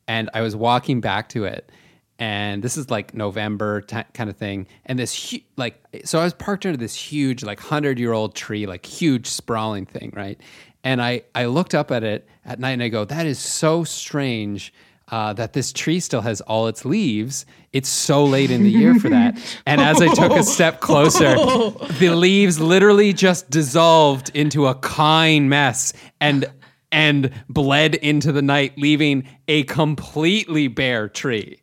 [0.07, 1.69] and I was walking back to it,
[2.17, 6.23] and this is like November ti kind of thing, and this hu- like so I
[6.23, 10.39] was parked under this huge like hundred year old tree, like huge sprawling thing, right?
[10.83, 13.83] And I I looked up at it at night, and I go, that is so
[13.83, 14.73] strange.
[15.09, 17.45] Uh, that this tree still has all its leaves.
[17.73, 19.37] It's so late in the year for that.
[19.65, 21.35] And as I took a step closer,
[21.99, 25.91] the leaves literally just dissolved into a kind mess
[26.21, 26.49] and
[26.93, 31.59] and bled into the night, leaving a completely bare tree.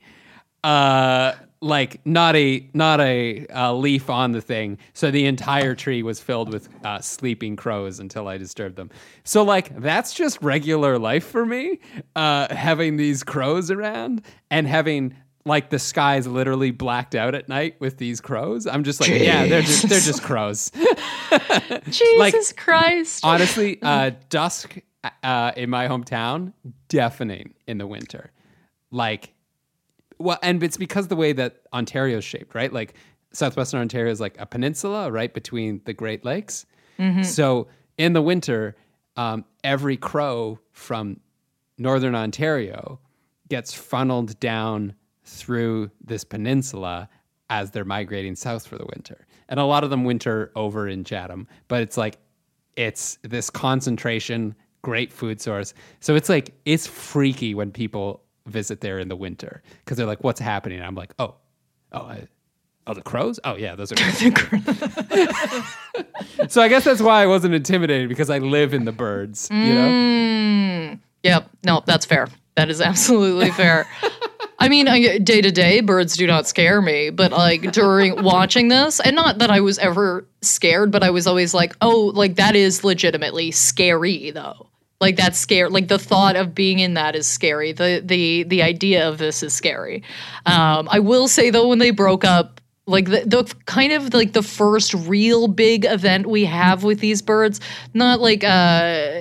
[0.62, 4.78] Uh, like not a not a uh, leaf on the thing.
[4.92, 8.90] So the entire tree was filled with uh, sleeping crows until I disturbed them.
[9.24, 11.80] So like that's just regular life for me.
[12.14, 17.76] Uh, having these crows around and having like the skies literally blacked out at night
[17.80, 18.66] with these crows.
[18.66, 20.70] I'm just like, yeah, they're just they're just crows.
[21.90, 23.24] Jesus Christ.
[23.24, 24.78] Honestly, uh, dusk
[25.22, 26.52] uh, in my hometown
[26.88, 28.30] deafening in the winter.
[28.90, 29.34] Like,
[30.18, 32.72] well, and it's because the way that Ontario's shaped, right?
[32.72, 32.94] Like,
[33.32, 36.64] southwestern Ontario is like a peninsula, right between the Great Lakes.
[37.22, 38.74] So in the winter,
[39.16, 41.20] um, every crow from
[41.76, 42.98] northern Ontario
[43.48, 47.08] gets funneled down through this peninsula
[47.50, 49.26] as they're migrating south for the winter.
[49.48, 52.18] And a lot of them winter over in Chatham, but it's like
[52.76, 55.74] it's this concentration, great food source.
[56.00, 60.24] So it's like it's freaky when people visit there in the winter because they're like,
[60.24, 61.34] "What's happening?" And I'm like, "Oh,
[61.92, 62.26] oh, I,
[62.86, 63.38] oh, the crows.
[63.44, 63.96] Oh yeah, those are."
[66.48, 69.48] so I guess that's why I wasn't intimidated because I live in the birds.
[69.50, 69.88] You know.
[69.88, 71.48] Mm, yep.
[71.64, 72.28] No, that's fair.
[72.56, 73.86] That is absolutely fair.
[74.58, 74.86] I mean,
[75.22, 79.38] day to day, birds do not scare me, but like during watching this, and not
[79.38, 83.52] that I was ever scared, but I was always like, oh, like that is legitimately
[83.52, 84.66] scary though.
[85.00, 85.68] Like that's scary.
[85.68, 87.72] Like the thought of being in that is scary.
[87.72, 90.02] The the the idea of this is scary.
[90.44, 94.32] Um, I will say though, when they broke up, like the, the kind of like
[94.32, 97.60] the first real big event we have with these birds,
[97.94, 99.20] not like uh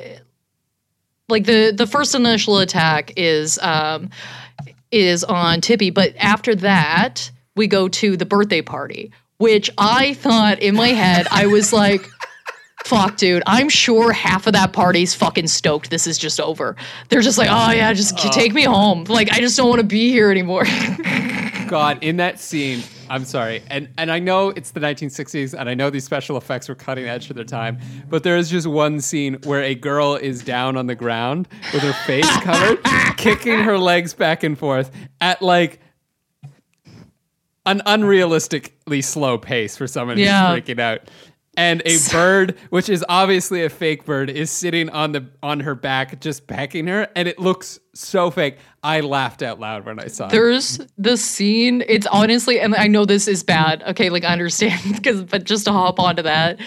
[1.30, 4.10] like the the first initial attack is um
[4.90, 10.60] is on Tippi, but after that we go to the birthday party, which I thought
[10.60, 12.10] in my head I was like.
[12.86, 13.44] Fuck, dude.
[13.46, 16.76] I'm sure half of that party's fucking stoked this is just over.
[17.10, 18.30] They're just like, oh, yeah, just oh.
[18.32, 19.04] take me home.
[19.06, 20.66] Like, I just don't want to be here anymore.
[21.68, 25.74] god, in that scene, I'm sorry, and and I know it's the 1960s, and I
[25.74, 29.00] know these special effects were cutting edge for their time, but there is just one
[29.02, 32.80] scene where a girl is down on the ground with her face covered,
[33.18, 35.80] kicking her legs back and forth at like
[37.66, 40.54] an unrealistically slow pace for someone Yeah.
[40.54, 41.02] who's freaking out.
[41.58, 45.74] And a bird, which is obviously a fake bird, is sitting on the on her
[45.74, 48.60] back, just pecking her, and it looks so fake.
[48.84, 50.32] I laughed out loud when I saw it.
[50.32, 51.84] There's the scene.
[51.88, 53.82] It's honestly, and I know this is bad.
[53.88, 56.60] Okay, like I understand because, but just to hop onto that,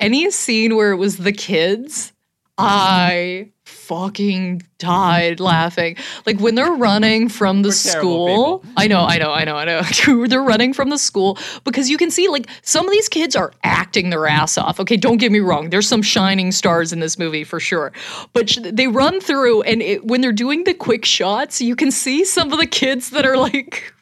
[0.00, 2.14] any scene where it was the kids,
[2.56, 3.52] I
[3.88, 5.96] fucking died laughing.
[6.26, 8.64] Like when they're running from the We're school.
[8.76, 10.26] I know, I know, I know, I know.
[10.26, 13.52] they're running from the school because you can see like some of these kids are
[13.64, 14.78] acting their ass off.
[14.78, 15.70] Okay, don't get me wrong.
[15.70, 17.92] There's some shining stars in this movie for sure.
[18.34, 21.90] But sh- they run through and it, when they're doing the quick shots, you can
[21.90, 23.94] see some of the kids that are like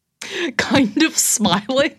[0.58, 1.96] kind of smiling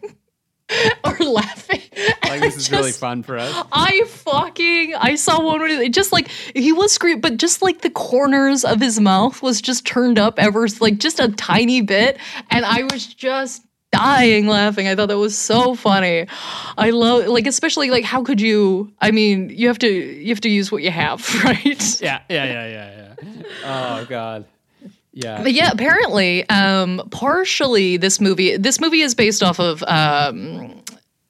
[1.03, 1.81] or laughing.
[2.23, 3.65] like this is really fun for us.
[3.71, 7.81] I fucking I saw one where it just like he was screaming, but just like
[7.81, 12.17] the corners of his mouth was just turned up ever like just a tiny bit,
[12.49, 14.88] and I was just dying laughing.
[14.88, 16.27] I thought that was so funny.
[16.77, 18.91] I love like especially like how could you?
[18.99, 22.01] I mean, you have to you have to use what you have, right?
[22.01, 23.43] Yeah, yeah, yeah, yeah, yeah.
[23.63, 24.45] Oh god.
[25.13, 25.43] Yeah.
[25.43, 28.58] But yeah, apparently, um, partially this movie.
[28.58, 30.82] This movie is based off of um,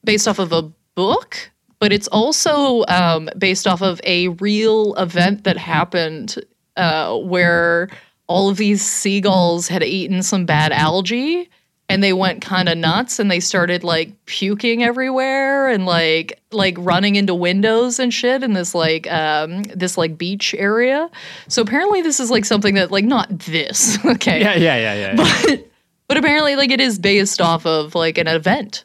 [0.04, 5.44] based off of a book, but it's also um, based off of a real event
[5.44, 6.36] that happened
[6.76, 7.88] uh, where
[8.28, 11.50] all of these seagulls had eaten some bad algae
[11.92, 16.76] and they went kind of nuts and they started like puking everywhere and like like
[16.78, 21.10] running into windows and shit in this like um this like beach area
[21.48, 25.14] so apparently this is like something that like not this okay Yeah, yeah, yeah, yeah.
[25.14, 25.46] yeah.
[25.46, 25.68] but
[26.08, 28.84] but apparently like it is based off of like an event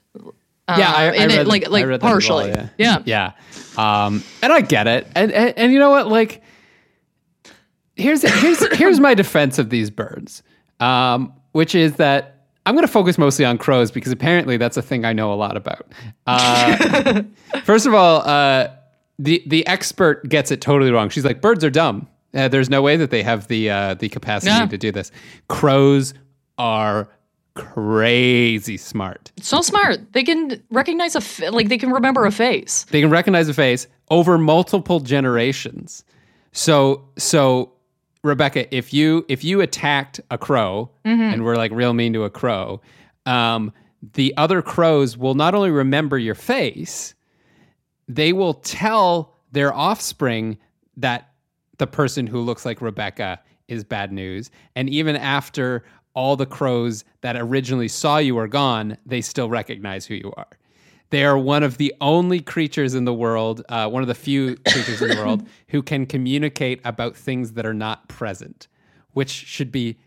[0.70, 3.00] yeah, I, I and it, read, like like read partially well, yeah.
[3.06, 3.32] yeah
[3.78, 4.06] Yeah.
[4.06, 5.08] Um, and I get it.
[5.15, 6.08] And, and and you know what?
[6.08, 6.41] Like,
[7.96, 10.43] here's here's here's my defense of these birds,
[10.80, 12.37] um, which is that
[12.67, 15.36] I'm going to focus mostly on crows because apparently that's a thing I know a
[15.36, 15.91] lot about.
[16.27, 17.23] Uh,
[17.63, 18.67] first of all, uh,
[19.17, 21.10] the the expert gets it totally wrong.
[21.10, 22.08] She's like, birds are dumb.
[22.34, 24.67] Uh, there's no way that they have the uh, the capacity Yeah.
[24.67, 25.12] to do this.
[25.47, 26.13] Crows
[26.58, 27.10] are
[27.56, 29.32] crazy smart.
[29.41, 33.10] so smart they can recognize a fa- like they can remember a face They can
[33.10, 36.03] recognize a face over multiple generations.
[36.51, 37.71] So so
[38.23, 40.89] Rebecca, if you if you attacked a crow
[41.34, 42.82] and were like real mean to a crow,
[43.25, 43.71] um,
[44.13, 47.13] the other crows will not only remember your face,
[48.08, 50.58] they will tell their offspring
[50.97, 51.32] that
[51.77, 54.49] the person who looks like Rebecca is bad news.
[54.75, 60.06] And even after all the crows that originally saw you are gone, they still recognize
[60.06, 60.47] who you are.
[61.10, 64.58] They are one of the only creatures in the world, uh, one of the few
[64.58, 68.67] creatures in the world who can communicate about things that are not present,
[69.13, 69.98] which should be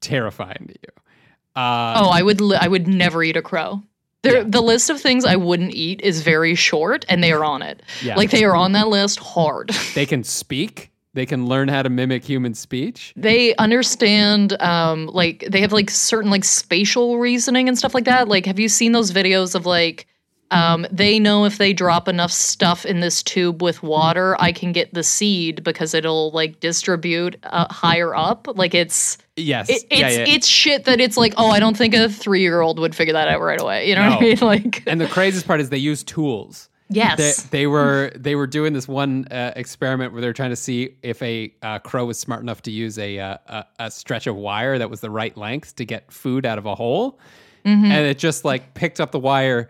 [0.00, 1.60] terrifying to you.
[1.60, 3.82] Uh, oh i would li- i would never eat a crow
[4.22, 7.62] there, the list of things I wouldn't eat is very short, and they are on
[7.62, 7.82] it.
[8.02, 8.16] Yeah.
[8.16, 9.70] Like they are on that list hard.
[9.94, 10.90] They can speak.
[11.14, 13.12] They can learn how to mimic human speech.
[13.16, 18.28] they understand um like they have like certain like spatial reasoning and stuff like that
[18.28, 20.06] like have you seen those videos of like
[20.50, 24.72] um they know if they drop enough stuff in this tube with water i can
[24.72, 29.70] get the seed because it'll like distribute uh, higher up like it's Yes.
[29.70, 30.24] it, it's yeah, yeah.
[30.34, 33.14] it's shit that it's like oh i don't think a three year old would figure
[33.14, 35.70] that out right away you know what i mean like and the craziest part is
[35.70, 36.68] they use tools.
[36.90, 40.50] yes They, they were they were doing this one uh, experiment where they were trying
[40.50, 43.90] to see if a uh, crow was smart enough to use a, uh, a a
[43.90, 47.18] stretch of wire that was the right length to get food out of a hole,
[47.64, 47.84] Mm-hmm.
[47.92, 49.68] and it just like picked up the wire,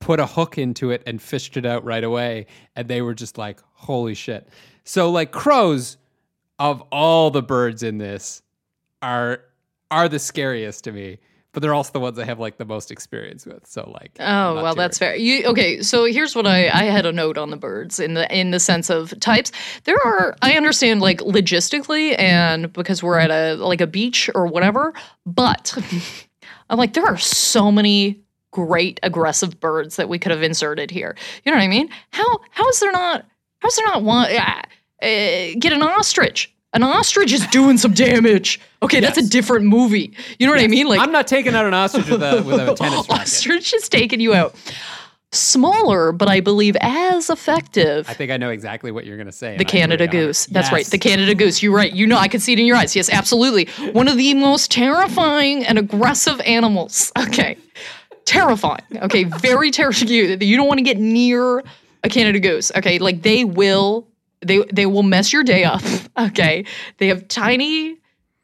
[0.00, 2.46] put a hook into it, and fished it out right away.
[2.74, 4.48] And they were just like, "Holy shit!"
[4.84, 5.96] So like crows,
[6.58, 8.42] of all the birds in this,
[9.02, 9.40] are
[9.90, 11.18] are the scariest to me.
[11.52, 13.66] But they're also the ones I have like the most experience with.
[13.66, 15.16] So like, Oh well, that's fair.
[15.16, 15.82] You okay?
[15.82, 18.60] So here's what I I had a note on the birds in the in the
[18.60, 19.50] sense of types.
[19.82, 24.46] There are I understand like logistically and because we're at a like a beach or
[24.46, 24.92] whatever,
[25.26, 25.76] but
[26.70, 28.20] I'm like there are so many
[28.52, 31.16] great aggressive birds that we could have inserted here.
[31.44, 31.88] You know what I mean?
[32.10, 33.24] How how is there not
[33.60, 34.30] how is there not one?
[34.30, 34.62] Uh,
[35.02, 35.06] uh,
[35.58, 36.52] get an ostrich.
[36.72, 38.60] An ostrich is doing some damage.
[38.82, 40.12] Okay, that's a different movie.
[40.38, 40.86] You know what I mean?
[40.86, 43.22] Like I'm not taking out an ostrich with a with a tennis racket.
[43.22, 44.54] ostrich is taking you out.
[45.32, 48.08] smaller, but I believe as effective.
[48.08, 49.56] I think I know exactly what you're going to say.
[49.56, 50.46] The Canada goose.
[50.46, 50.86] That's right.
[50.86, 51.62] The Canada goose.
[51.62, 51.92] You're right.
[51.92, 52.94] You know, I can see it in your eyes.
[52.96, 53.66] Yes, absolutely.
[53.92, 57.12] One of the most terrifying and aggressive animals.
[57.18, 57.56] Okay.
[58.30, 58.84] Terrifying.
[58.94, 59.24] Okay.
[59.40, 60.08] Very terrifying.
[60.08, 61.64] You, you don't want to get near
[62.04, 62.70] a Canada goose.
[62.76, 62.98] Okay.
[63.00, 64.06] Like they will,
[64.40, 65.82] they they will mess your day up.
[66.18, 66.64] Okay.
[66.98, 67.96] They have tiny,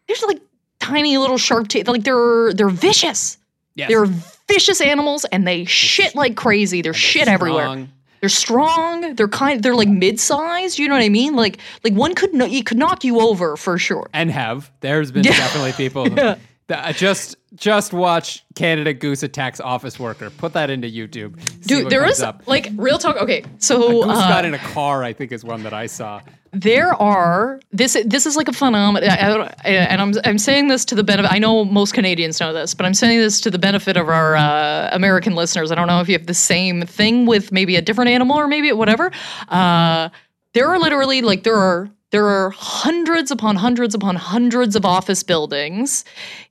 [0.07, 0.41] there's like
[0.81, 1.87] tiny little sharp teeth.
[1.89, 3.37] Like they're they're vicious.
[3.75, 3.89] Yes.
[3.91, 4.07] They're
[4.49, 6.81] vicious animals and they shit like crazy.
[6.81, 7.87] They're shit everywhere.
[8.21, 9.15] They're strong.
[9.15, 9.63] They're kind.
[9.63, 10.79] They're like mid-sized.
[10.79, 11.37] You know what I mean?
[11.37, 14.09] Like like one could no, you could knock you over for sure.
[14.15, 14.71] and have.
[14.81, 16.37] There's been definitely people Yeah.
[16.69, 20.31] That just just watch Canada Goose attacks office worker.
[20.31, 21.39] Put that into YouTube.
[21.67, 22.43] Dude, there comes up.
[22.47, 23.17] like real talk.
[23.17, 25.05] Okay, so Goose uh, got in a car.
[25.05, 26.21] I think is one that I saw.
[26.53, 29.31] there are this this is like a phenomenon I-
[29.65, 32.73] I and I'm I'm saying this to the benefit I know most Canadians know this
[32.73, 36.01] but I'm saying this to the benefit of our uh, American listeners I don't know
[36.01, 39.11] if you have the same thing with maybe a different animal or maybe whatever
[39.49, 40.09] uh,
[40.55, 45.23] there are literally like there are there are hundreds upon hundreds upon hundreds of office
[45.23, 46.05] buildings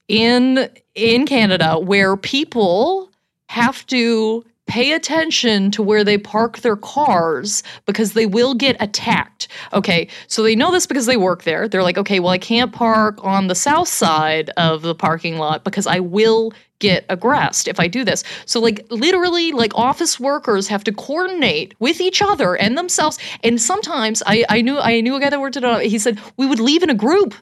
[0.08, 3.12] in in Canada where people
[3.50, 9.48] have to pay attention to where they park their cars because they will get attacked.
[9.74, 11.68] Okay, so they know this because they work there.
[11.68, 15.64] They're like, okay, well, I can't park on the south side of the parking lot
[15.64, 18.24] because I will get aggressed if I do this.
[18.46, 23.20] So, like, literally, like, office workers have to coordinate with each other and themselves.
[23.44, 26.20] And sometimes I, I knew I knew a guy that worked at a, he said
[26.38, 27.36] we would leave in a group.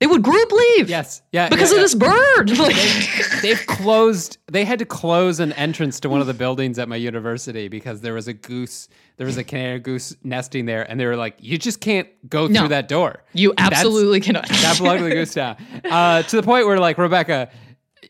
[0.00, 0.88] They would group leave.
[0.88, 1.20] Yes.
[1.30, 1.48] Yeah.
[1.50, 1.82] Because yeah, of yeah.
[1.82, 2.58] this bird.
[2.58, 4.38] Like, They've closed.
[4.50, 8.00] They had to close an entrance to one of the buildings at my university because
[8.00, 8.88] there was a goose.
[9.18, 12.46] There was a Canada goose nesting there, and they were like, "You just can't go
[12.46, 12.60] No.
[12.60, 14.48] through that door." you That's- absolutely cannot.
[14.48, 15.56] that plugged the goose down.
[15.84, 17.50] Uh, to the point where, like, Rebecca,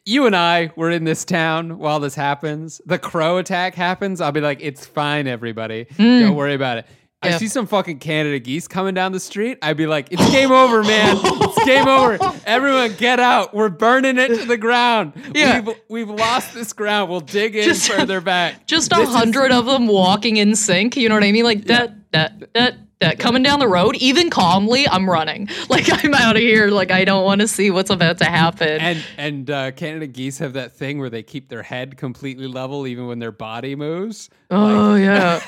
[0.05, 2.80] you and I were in this town while this happens.
[2.86, 4.20] The crow attack happens.
[4.20, 5.86] I'll be like, it's fine, everybody.
[5.99, 6.86] Don't worry about it.
[7.23, 7.33] I.
[7.37, 9.59] See some fucking Canada geese coming down the street.
[9.61, 11.18] I'd be like, it's game over, man.
[11.23, 12.18] It's game over.
[12.47, 13.53] Everyone get out.
[13.55, 15.12] We're burning it to the ground.
[15.35, 15.61] Yeah.
[15.61, 17.11] We've, we've lost this ground.
[17.11, 18.66] We'll dig in Just- further back.
[18.66, 20.97] just a This is- hundred of them walking in sync.
[20.97, 21.45] You know what I mean?
[21.45, 23.18] Like that, that, that, that.
[23.18, 25.49] Coming down the road, even calmly, I'm running.
[25.68, 26.68] Like I'm out of here.
[26.68, 28.81] Like I don't want to see what's about to happen.
[28.81, 32.87] And and uh, Canada geese have that thing where they keep their head completely level
[32.87, 34.31] even when their body moves.
[34.51, 35.41] oh yeah.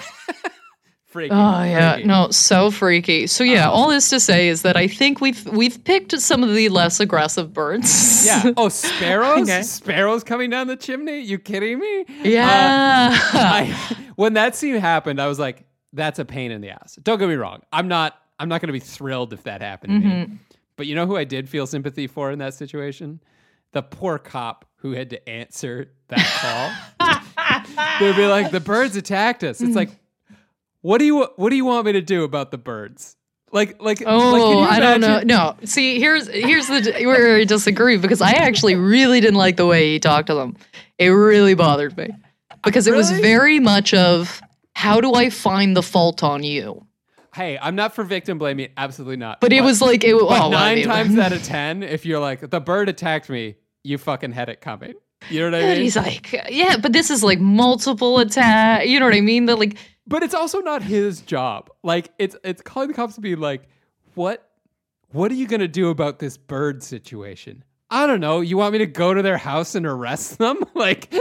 [1.13, 1.35] Freaky.
[1.35, 2.09] Oh yeah, freaky.
[2.09, 3.27] no, so freaky.
[3.27, 6.55] So yeah, all this to say is that I think we've we've picked some of
[6.55, 8.25] the less aggressive birds.
[8.27, 8.53] Yeah.
[8.57, 9.43] Oh, sparrows?
[9.43, 9.63] Okay.
[9.63, 11.21] Sparrows coming down the chimney?
[11.21, 12.07] You kidding me?
[12.23, 13.11] yeah.
[13.13, 16.97] Uh, I, when that scene happened, I was like, that's a pain in the ass.
[17.03, 17.61] Don't get me wrong.
[17.73, 20.33] I'm not I'm not gonna be thrilled if that happened to Mm-hmm.
[20.33, 20.39] me.
[20.77, 23.21] But you know who I did feel sympathy for in that situation?
[23.73, 26.27] The poor cop who had to answer that
[26.99, 27.21] call.
[28.01, 29.61] They'd be like, the birds attacked us.
[29.61, 29.91] It's like,
[30.83, 33.17] what do you what do you want me to do about the birds?
[33.51, 35.21] Like like like, Oh, you I don't know.
[35.25, 39.67] No, see, here's here's the where I disagree because I actually really didn't like the
[39.67, 40.57] way he talked to them.
[40.99, 42.11] It really bothered me
[42.65, 44.41] because it was very much of
[44.75, 46.87] how do I find the fault on you?
[47.35, 49.41] Hey, I'm not for victim blaming, absolutely not.
[49.41, 50.13] But it was like it.
[50.13, 52.89] But oh, well, I nine mean- times out of ten, if you're like the bird
[52.89, 54.95] attacked me, you fucking had it coming.
[55.31, 55.83] You know what I And mean?
[55.83, 58.87] he's like, yeah, but this is like multiple attack.
[58.89, 59.47] You know what I mean?
[59.47, 59.77] That like,
[60.07, 61.71] But it's also not his job.
[61.83, 63.63] Like it's it's calling the cops to be like,
[64.15, 64.49] what
[65.13, 67.63] what are you gonna do about this bird situation?
[67.91, 68.41] I don't know.
[68.41, 70.59] You want me to go to their house and arrest them?
[70.75, 71.15] Like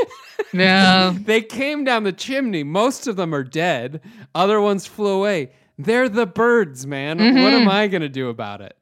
[0.53, 2.63] yeah, they came down the chimney.
[2.63, 4.01] Most of them are dead.
[4.33, 5.51] Other ones flew away.
[5.77, 7.17] They're the birds, man.
[7.19, 7.61] What Mm-hmm.
[7.61, 8.75] am I gonna do about it?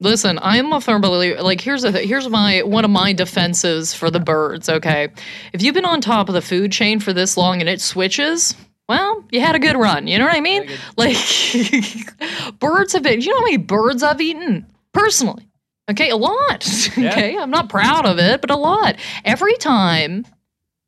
[0.00, 1.40] Listen, I am a firm believer.
[1.42, 4.68] Like, here's a th- here's my one of my defenses for the birds.
[4.68, 5.08] Okay,
[5.52, 8.54] if you've been on top of the food chain for this long and it switches,
[8.88, 10.06] well, you had a good run.
[10.06, 10.68] You know what I mean?
[10.96, 11.16] Like,
[12.58, 13.20] birds have been.
[13.20, 15.48] You know how many birds I've eaten personally?
[15.90, 16.66] Okay, a lot.
[16.98, 18.96] okay, I'm not proud of it, but a lot.
[19.24, 20.26] Every time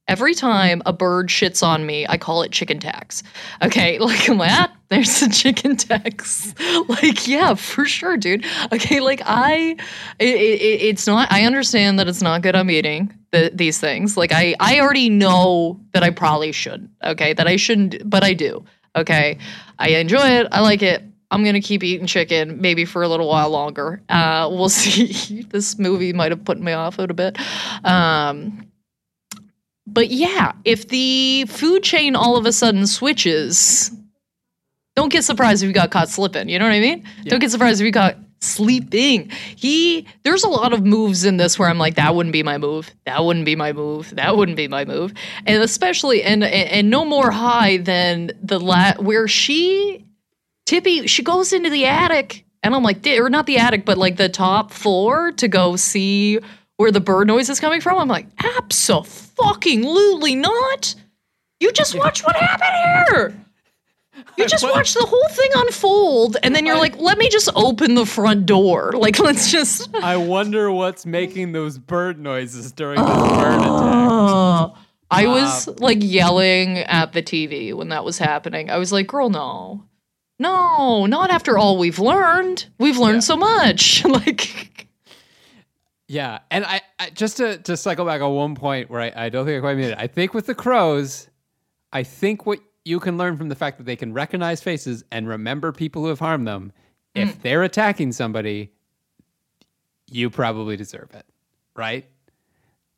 [0.08, 3.22] Every time a bird shits on me, I call it chicken tax.
[3.62, 6.54] Okay, like I'm like, ah, there's a chicken tax.
[6.88, 8.44] like, yeah, for sure, dude.
[8.72, 9.76] Okay, like I,
[10.18, 11.30] it, it, it's not.
[11.30, 12.56] I understand that it's not good.
[12.56, 14.16] I'm eating the, these things.
[14.16, 16.88] Like I, I already know that I probably should.
[17.04, 18.64] Okay, that I shouldn't, but I do.
[18.96, 19.38] Okay,
[19.78, 20.48] I enjoy it.
[20.50, 21.02] I like it.
[21.30, 24.02] I'm gonna keep eating chicken maybe for a little while longer.
[24.08, 25.42] Uh, we'll see.
[25.42, 27.38] this movie might have put me off it a bit.
[27.84, 28.67] Um,
[29.92, 33.90] but yeah, if the food chain all of a sudden switches,
[34.96, 36.48] don't get surprised if you got caught slipping.
[36.48, 37.04] You know what I mean?
[37.24, 39.30] Don't get surprised if you got sleeping.
[39.56, 42.58] He there's a lot of moves in this where I'm like, that wouldn't be my
[42.58, 42.92] move.
[43.06, 44.10] That wouldn't be my move.
[44.14, 45.14] That wouldn't be my move.
[45.46, 50.04] And especially and and, and no more high than the la where she
[50.66, 54.16] Tippi she goes into the attic and I'm like, or not the attic, but like
[54.16, 56.40] the top floor to go see
[56.78, 57.98] where the bird noise is coming from.
[57.98, 58.26] I'm like,
[58.58, 60.94] absolutely not.
[61.60, 63.44] You just watch what happened here.
[64.36, 67.94] You just watch the whole thing unfold, and then you're like, let me just open
[67.94, 68.92] the front door.
[68.98, 69.94] Like, let's just.
[69.96, 74.72] I wonder what's making those bird noises during this bird attack.
[75.10, 78.70] I was like yelling at the TV when that was happening.
[78.70, 79.84] I was like, girl, no.
[80.40, 82.66] No, not after all we've learned.
[82.78, 83.20] We've learned Yeah.
[83.20, 84.04] so much.
[84.08, 84.87] like,
[86.08, 89.28] Yeah, and I, I just to to cycle back on one point where I, I
[89.28, 89.98] don't think I quite made it.
[89.98, 91.28] I think with the crows,
[91.92, 95.28] I think what you can learn from the fact that they can recognize faces and
[95.28, 96.72] remember people who have harmed them.
[97.14, 97.42] If Mm.
[97.42, 98.70] they're attacking somebody,
[100.10, 101.26] you probably deserve it,
[101.76, 102.06] right?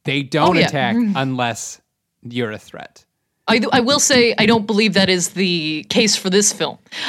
[0.04, 0.66] They don't yeah.
[0.66, 1.80] attack unless
[2.22, 3.04] you're a threat.
[3.48, 6.78] I, I will say, I don't believe that is the case for this film.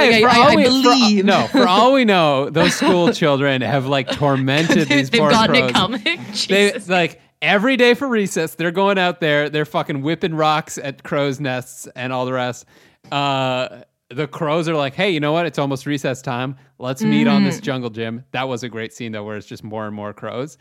[0.00, 3.12] Hey, Like, for I- all I we, for- no, for all we know, those school
[3.12, 6.20] children have like tormented these They've poor gotten it coming.
[6.48, 11.02] They like every day for recess, they're going out there, they're fucking whipping rocks at
[11.02, 12.66] crows' nests and all the rest.
[13.10, 15.46] Uh, the crows are like, hey, you know what?
[15.46, 16.56] It's almost recess time.
[16.78, 17.46] Let's meet on Mm.
[17.46, 18.24] this jungle gym.
[18.32, 20.58] That was a great scene though, where it's just more and more crows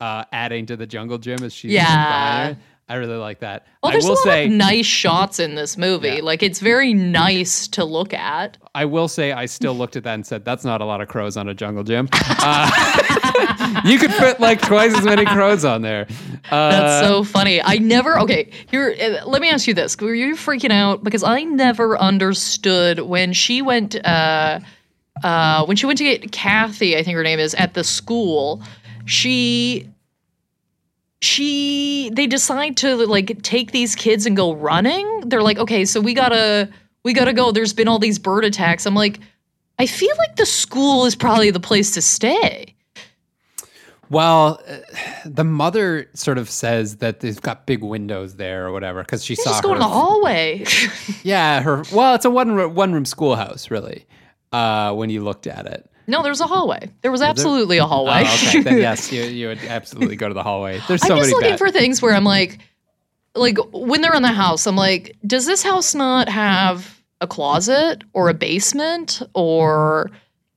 [0.00, 2.54] uh, adding to the jungle gym as she's Yeah.
[2.90, 3.66] I really like that.
[3.82, 6.08] Well, I there's will a lot say, of nice shots in this movie.
[6.08, 6.20] Yeah.
[6.22, 8.56] Like it's very nice to look at.
[8.74, 11.08] I will say, I still looked at that and said, that's not a lot of
[11.08, 12.08] crows on a jungle gym.
[12.40, 16.06] Uh, you could fit like twice as many crows on there.
[16.50, 17.60] Uh, That's so funny.
[17.60, 18.18] I never.
[18.20, 18.94] Okay, here.
[19.00, 23.32] uh, Let me ask you this: Were you freaking out because I never understood when
[23.32, 23.96] she went?
[24.06, 24.60] Uh,
[25.24, 28.62] uh, when she went to get Kathy, I think her name is at the school.
[29.04, 29.88] She.
[31.20, 32.10] She.
[32.12, 35.20] They decide to like take these kids and go running.
[35.28, 36.68] They're like, okay, so we gotta.
[37.04, 37.52] We gotta go.
[37.52, 38.84] There's been all these bird attacks.
[38.84, 39.20] I'm like,
[39.78, 42.74] I feel like the school is probably the place to stay.
[44.10, 44.78] Well, uh,
[45.26, 49.34] the mother sort of says that they've got big windows there or whatever because she
[49.34, 49.74] saw Just go her.
[49.76, 50.64] in the hallway.
[51.22, 51.82] Yeah, her.
[51.92, 54.06] Well, it's a one room, one room schoolhouse, really.
[54.50, 55.87] Uh, when you looked at it.
[56.08, 56.90] No, there's a hallway.
[57.02, 58.24] There was absolutely a hallway.
[58.26, 58.62] Oh, okay.
[58.62, 60.80] then yes, you, you would absolutely go to the hallway.
[60.88, 62.58] There's so I'm just many looking bad- for things where I'm like,
[63.34, 68.02] like when they're in the house, I'm like, does this house not have a closet
[68.14, 70.10] or a basement or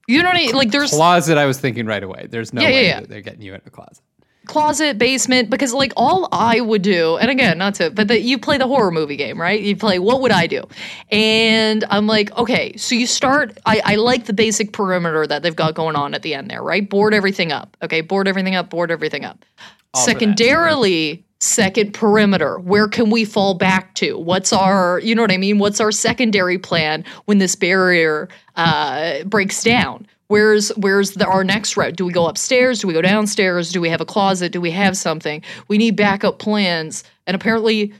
[0.08, 0.56] you know what I mean?
[0.56, 1.38] Like there's closet.
[1.38, 2.28] I was thinking right away.
[2.30, 3.00] There's no Yeah, yeah, way yeah.
[3.02, 4.04] that they're getting you in a closet.
[4.46, 8.38] Closet, basement, because like all I would do, and again, not to, but that you
[8.38, 9.60] play the horror movie game, right?
[9.60, 10.64] You play what would I do?
[11.10, 15.56] And I'm like, okay, so you start, I, I like the basic perimeter that they've
[15.56, 16.90] got going on at the end there, right?
[16.90, 17.78] Board everything up.
[17.82, 19.46] Okay, board everything up, board everything up.
[19.94, 20.04] All.
[20.04, 22.60] Secondarily, second perimeter.
[22.60, 24.18] Where can we fall back to?
[24.18, 25.60] What's our, you know what I mean?
[25.60, 30.08] What's our secondary plan when this barrier uh, breaks down?
[30.32, 31.98] Where's where's the, our next route?
[31.98, 32.80] Do we go upstairs?
[32.80, 33.70] Do we go downstairs?
[33.70, 34.54] Do we have a closet?
[34.54, 35.44] Do we have something?
[35.68, 37.04] We need backup plans.
[37.28, 37.94] And apparently,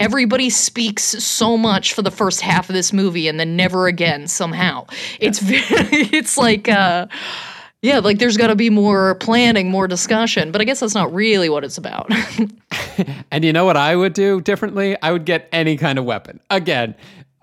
[0.00, 4.26] everybody speaks so much for the first half of this movie, and then never again.
[4.26, 4.88] Somehow,
[5.20, 5.62] it's very,
[6.12, 6.68] it's like.
[6.68, 7.06] Uh,
[7.80, 11.12] yeah, like there's got to be more planning, more discussion, but I guess that's not
[11.12, 12.08] really what it's about.
[13.30, 14.96] And you know what I would do differently?
[15.02, 16.38] I would get any kind of weapon.
[16.50, 16.94] Again,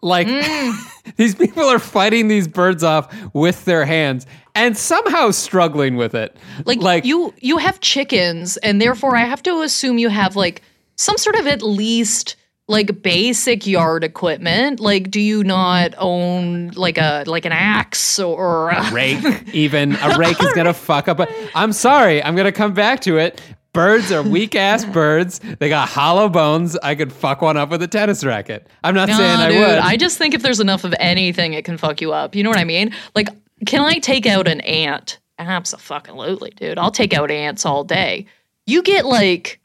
[0.02, 1.14] like Mm.
[1.18, 4.26] these people are fighting these birds off with their hands
[4.56, 6.36] and somehow struggling with it.
[6.66, 10.62] like, like you you have chickens and therefore I have to assume you have like
[10.96, 12.36] some sort of at least
[12.68, 14.80] like basic yard equipment.
[14.80, 19.24] Like do you not own like a like an axe or a, rake
[19.54, 23.18] even a rake is gonna fuck up a, i'm sorry i'm gonna come back to
[23.18, 23.42] it
[23.74, 27.82] birds are weak ass birds they got hollow bones i could fuck one up with
[27.84, 30.84] a tennis racket i'm not saying i dude, would I just think if there's enough
[30.84, 32.36] of anything, it can fuck you up.
[32.36, 32.94] You know what I mean?
[33.16, 33.30] Like,
[33.66, 35.20] can I take out an ant?
[35.40, 36.78] Absolutely, dude.
[36.78, 38.26] I'll take out ants all day.
[38.66, 39.60] You get like,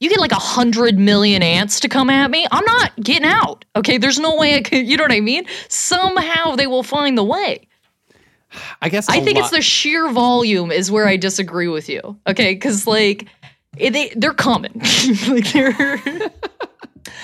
[0.00, 2.46] you get like a hundred million ants to come at me.
[2.50, 3.64] I'm not getting out.
[3.76, 4.86] Okay, there's no way I could.
[4.86, 5.46] You know what I mean?
[5.68, 7.68] Somehow they will find the way.
[8.82, 12.18] I guess I think it's the sheer volume is where I disagree with you.
[12.26, 13.26] Okay, because like
[13.76, 14.72] they they're common.
[15.28, 15.70] like they're.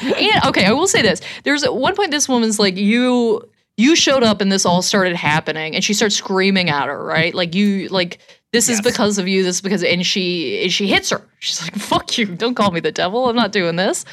[0.03, 1.21] and okay, I will say this.
[1.45, 3.49] There's at one point this woman's like you.
[3.77, 7.35] You showed up and this all started happening, and she starts screaming at her, right?
[7.35, 8.19] Like you, like
[8.53, 9.43] this is because of you.
[9.43, 11.23] This is because, and she, and she hits her.
[11.39, 12.27] She's like, "Fuck you!
[12.27, 13.29] Don't call me the devil.
[13.29, 14.05] I'm not doing this."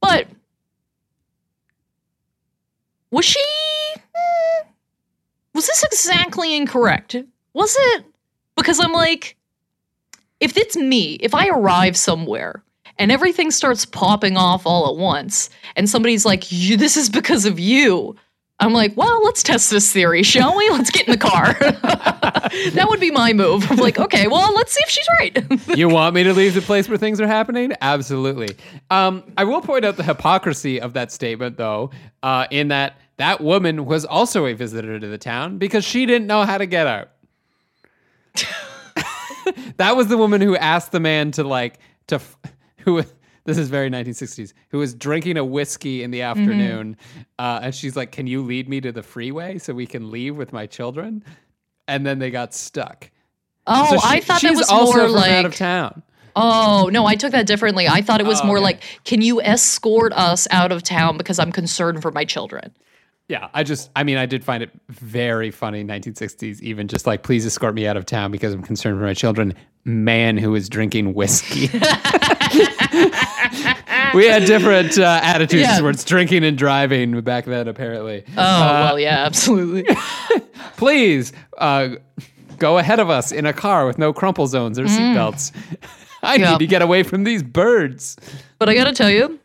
[0.00, 0.26] But
[3.10, 3.40] was she?
[3.96, 4.67] hmm,
[5.58, 7.16] Was this exactly incorrect.
[7.52, 8.04] Was it?
[8.56, 9.34] Because I'm like,
[10.38, 12.62] if it's me, if I arrive somewhere
[12.96, 17.58] and everything starts popping off all at once, and somebody's like, "This is because of
[17.58, 18.14] you,"
[18.60, 20.70] I'm like, well, let's test this theory, shall we?
[20.70, 21.54] Let's get in the car.
[21.54, 23.68] that would be my move.
[23.68, 25.76] I'm like, okay, well, let's see if she's right.
[25.76, 27.72] you want me to leave the place where things are happening?
[27.80, 28.56] Absolutely.
[28.90, 31.90] Um, I will point out the hypocrisy of that statement, though,
[32.22, 36.26] uh, in that that woman was also a visitor to the town because she didn't
[36.26, 37.10] know how to get out.
[39.76, 42.20] that was the woman who asked the man to like to
[42.78, 43.02] who
[43.44, 47.20] this is very 1960s who was drinking a whiskey in the afternoon mm-hmm.
[47.38, 50.36] uh, and she's like can you lead me to the freeway so we can leave
[50.36, 51.24] with my children
[51.88, 53.10] and then they got stuck
[53.66, 56.02] oh so she, i thought that was more like out of town
[56.40, 57.88] Oh, no, I took that differently.
[57.88, 58.62] I thought it was oh, more okay.
[58.62, 62.72] like, can you escort us out of town because I'm concerned for my children?
[63.28, 67.22] Yeah, I just, I mean, I did find it very funny 1960s, even just like,
[67.22, 69.54] please escort me out of town because I'm concerned for my children.
[69.84, 71.68] Man who is drinking whiskey.
[74.14, 75.78] we had different uh, attitudes yeah.
[75.78, 78.24] towards drinking and driving back then, apparently.
[78.36, 79.84] Oh, uh, well, yeah, absolutely.
[80.78, 81.90] please uh,
[82.58, 84.88] go ahead of us in a car with no crumple zones or mm.
[84.88, 85.52] seatbelts.
[86.22, 86.52] I yep.
[86.52, 88.16] need to get away from these birds.
[88.58, 89.38] But I got to tell you,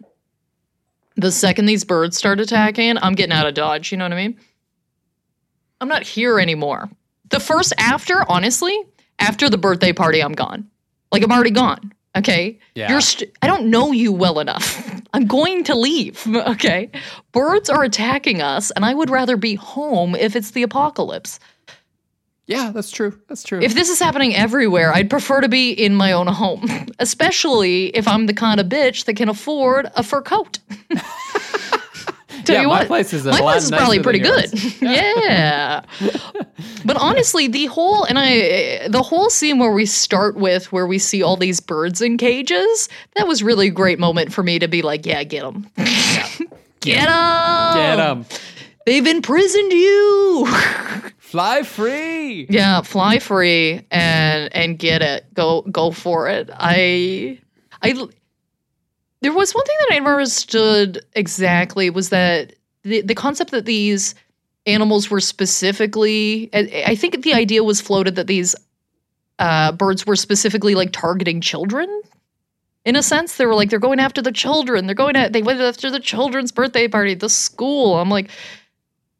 [1.16, 3.92] the second these birds start attacking, I'm getting out of Dodge.
[3.92, 4.40] You know what I mean?
[5.82, 6.90] I'm not here anymore.
[7.30, 8.78] The first after, honestly,
[9.20, 10.68] after the birthday party, I'm gone.
[11.12, 11.94] Like I'm already gone.
[12.16, 12.60] Okay.
[12.76, 12.92] Yeah.
[12.92, 14.90] You're st- I don't know you well enough.
[15.14, 16.26] I'm going to leave.
[16.54, 16.90] Okay.
[17.32, 21.40] Birds are attacking us, and I would rather be home if it's the apocalypse.
[22.46, 23.18] Yeah, that's true.
[23.28, 23.62] That's true.
[23.62, 26.68] If this is happening everywhere, I'd prefer to be in my own home,
[27.00, 30.60] especially if I'm the kind of bitch that can afford a fur coat.
[32.44, 34.52] Tell yeah, you my what, place is my place is probably pretty good.
[34.82, 35.86] yeah,
[36.84, 41.00] but honestly, the whole and I the whole scene where we start with where we
[41.00, 44.68] see all these birds in cages that was really a great moment for me to
[44.68, 46.28] be like, yeah, get them, yeah.
[46.82, 48.26] get them, get them.
[48.86, 50.46] They've imprisoned you.
[51.34, 52.46] Fly free.
[52.48, 55.34] Yeah, fly free and and get it.
[55.34, 56.52] Go go for it.
[56.54, 57.40] I
[57.82, 58.08] I
[59.22, 62.54] there was one thing that I never understood exactly was that
[62.84, 64.14] the, the concept that these
[64.68, 68.56] animals were specifically, I think the idea was floated that these
[69.40, 71.90] uh, birds were specifically like targeting children.
[72.86, 74.86] In a sense, they were like they're going after the children.
[74.86, 77.96] They're going at they went after the children's birthday party, the school.
[77.96, 78.30] I'm like,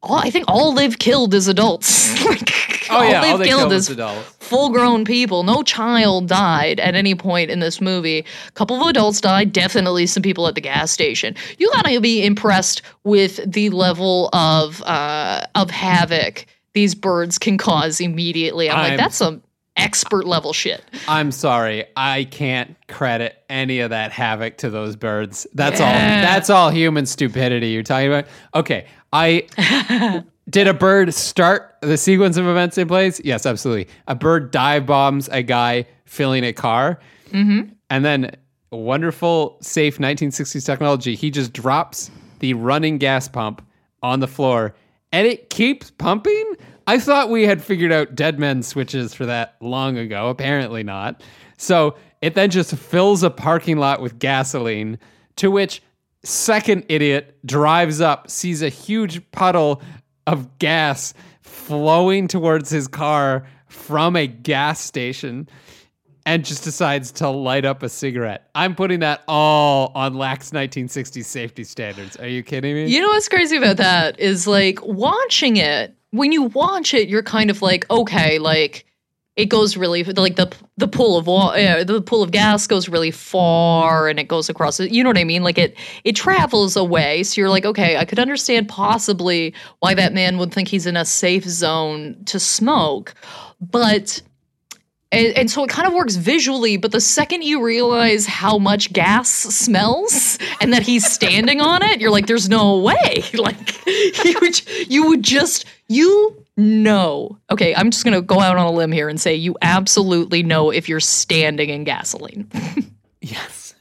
[0.04, 2.24] all, I think all they've killed is adults.
[2.26, 4.28] like, oh all yeah, they've all they killed, killed is adults.
[4.40, 5.42] full-grown people.
[5.42, 8.24] No child died at any point in this movie.
[8.48, 9.52] A couple of adults died.
[9.52, 11.34] Definitely some people at the gas station.
[11.58, 18.00] You gotta be impressed with the level of uh, of havoc these birds can cause
[18.00, 18.68] immediately.
[18.68, 19.42] I'm, I'm like, that's some
[19.76, 20.84] expert level shit.
[21.08, 25.46] I'm sorry, I can't credit any of that havoc to those birds.
[25.54, 25.86] That's yeah.
[25.86, 25.92] all.
[25.92, 28.26] That's all human stupidity you're talking about.
[28.54, 33.20] Okay, I did a bird start the sequence of events in place?
[33.24, 33.86] Yes, absolutely.
[34.08, 36.98] A bird dive bombs a guy filling a car,
[37.30, 37.72] mm-hmm.
[37.90, 38.36] and then
[38.70, 41.14] wonderful, safe 1960s technology.
[41.14, 42.10] He just drops
[42.40, 43.64] the running gas pump
[44.02, 44.74] on the floor,
[45.12, 46.56] and it keeps pumping.
[46.88, 50.28] I thought we had figured out dead men switches for that long ago.
[50.28, 51.22] Apparently not.
[51.56, 54.98] So it then just fills a parking lot with gasoline,
[55.36, 55.82] to which
[56.24, 59.82] Second idiot drives up, sees a huge puddle
[60.26, 61.12] of gas
[61.42, 65.48] flowing towards his car from a gas station
[66.26, 68.48] and just decides to light up a cigarette.
[68.54, 72.16] I'm putting that all on lax 1960s safety standards.
[72.16, 72.86] Are you kidding me?
[72.86, 77.22] You know what's crazy about that is like watching it, when you watch it, you're
[77.22, 78.86] kind of like, okay, like
[79.36, 82.88] it goes really like the the pool of water, uh, the pool of gas goes
[82.88, 84.78] really far, and it goes across.
[84.78, 85.42] You know what I mean?
[85.42, 87.24] Like it it travels away.
[87.24, 90.96] So you're like, okay, I could understand possibly why that man would think he's in
[90.96, 93.14] a safe zone to smoke,
[93.60, 94.20] but.
[95.12, 98.92] And, and, so it kind of works visually, but the second you realize how much
[98.92, 103.86] gas smells and that he's standing on it, you're like, "There's no way!" Like
[104.24, 107.38] you would, you would just you know.
[107.50, 110.42] Okay, I'm just going to go out on a limb here and say you absolutely
[110.42, 112.50] know if you're standing in gasoline.
[113.20, 113.74] yes.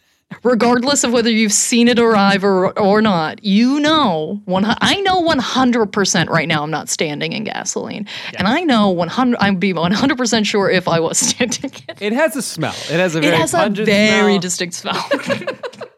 [0.43, 5.21] Regardless of whether you've seen it arrive or, or not, you know, one, I know
[5.21, 8.07] 100% right now I'm not standing in gasoline.
[8.25, 8.35] Yes.
[8.39, 12.13] And I know 100, I'd be 100% sure if I was standing in it.
[12.13, 12.73] has a smell.
[12.89, 14.39] It has a very, it has a very smell.
[14.39, 15.09] distinct smell.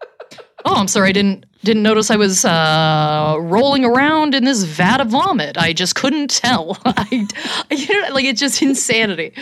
[0.68, 1.10] Oh, I'm sorry.
[1.10, 5.58] I didn't didn't notice I was uh, rolling around in this vat of vomit.
[5.58, 6.78] I just couldn't tell.
[6.86, 7.28] I,
[7.72, 9.34] you know, like it's just insanity.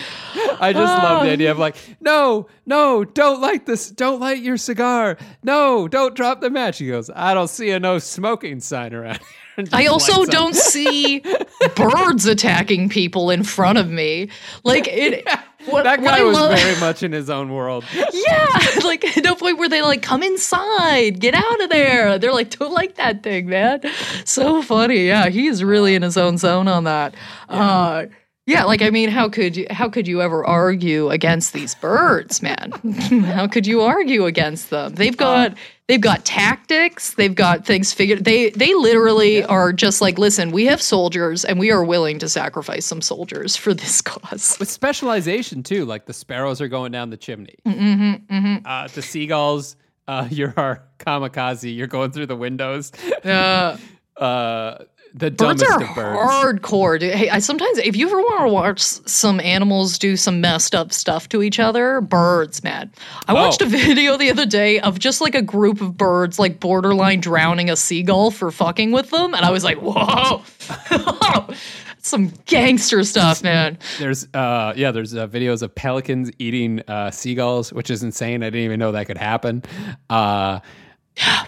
[0.60, 1.34] I just love the Oh.
[1.34, 5.18] idea of like, no, no, don't light this, don't light your cigar.
[5.44, 6.78] No, don't drop the match.
[6.78, 9.20] He goes, I don't see a no smoking sign around
[9.58, 9.66] here.
[9.74, 11.20] I also don't see
[11.76, 14.30] birds attacking people in front of me.
[14.64, 15.28] Like it.
[15.66, 17.86] What, That guy was love- very much in his own world.
[18.14, 22.18] Yeah, like no point where they like come inside, get out of there.
[22.20, 23.82] They're like, don't like that thing, man.
[24.26, 25.08] So funny.
[25.08, 27.16] Yeah, he's really in his own zone on that.
[27.50, 27.56] Yeah.
[27.72, 28.06] Uh,
[28.46, 32.42] yeah, like I mean, how could you how could you ever argue against these birds,
[32.42, 32.72] man?
[33.26, 34.96] how could you argue against them?
[34.96, 35.56] They've got
[35.88, 38.26] they've got tactics, they've got things figured.
[38.26, 42.28] They they literally are just like, listen, we have soldiers and we are willing to
[42.28, 44.58] sacrifice some soldiers for this cause.
[44.60, 47.56] With specialization too, like the sparrows are going down the chimney.
[47.66, 49.78] Mm-hmm, Uh, the seagulls,
[50.10, 51.74] uh, you're our kamikaze.
[51.76, 52.92] You're going through the windows.
[53.24, 53.78] Yeah.
[54.16, 54.84] Uh,
[55.16, 56.20] the Birds are of birds.
[56.20, 57.00] hardcore.
[57.00, 57.14] Dude.
[57.14, 60.92] Hey, I sometimes if you ever want to watch some animals do some messed up
[60.92, 62.92] stuff to each other, birds, man.
[63.28, 63.66] I watched Oh.
[63.66, 67.70] a video the other day of just like a group of birds like borderline drowning
[67.70, 70.42] a seagull for fucking with them, and I was like, whoa,
[72.00, 73.78] some gangster stuff, man.
[74.00, 78.42] There's uh yeah, there's uh, videos of pelicans eating uh, seagulls, which is insane.
[78.44, 79.64] I didn't even know that could happen.
[80.10, 80.60] Uh,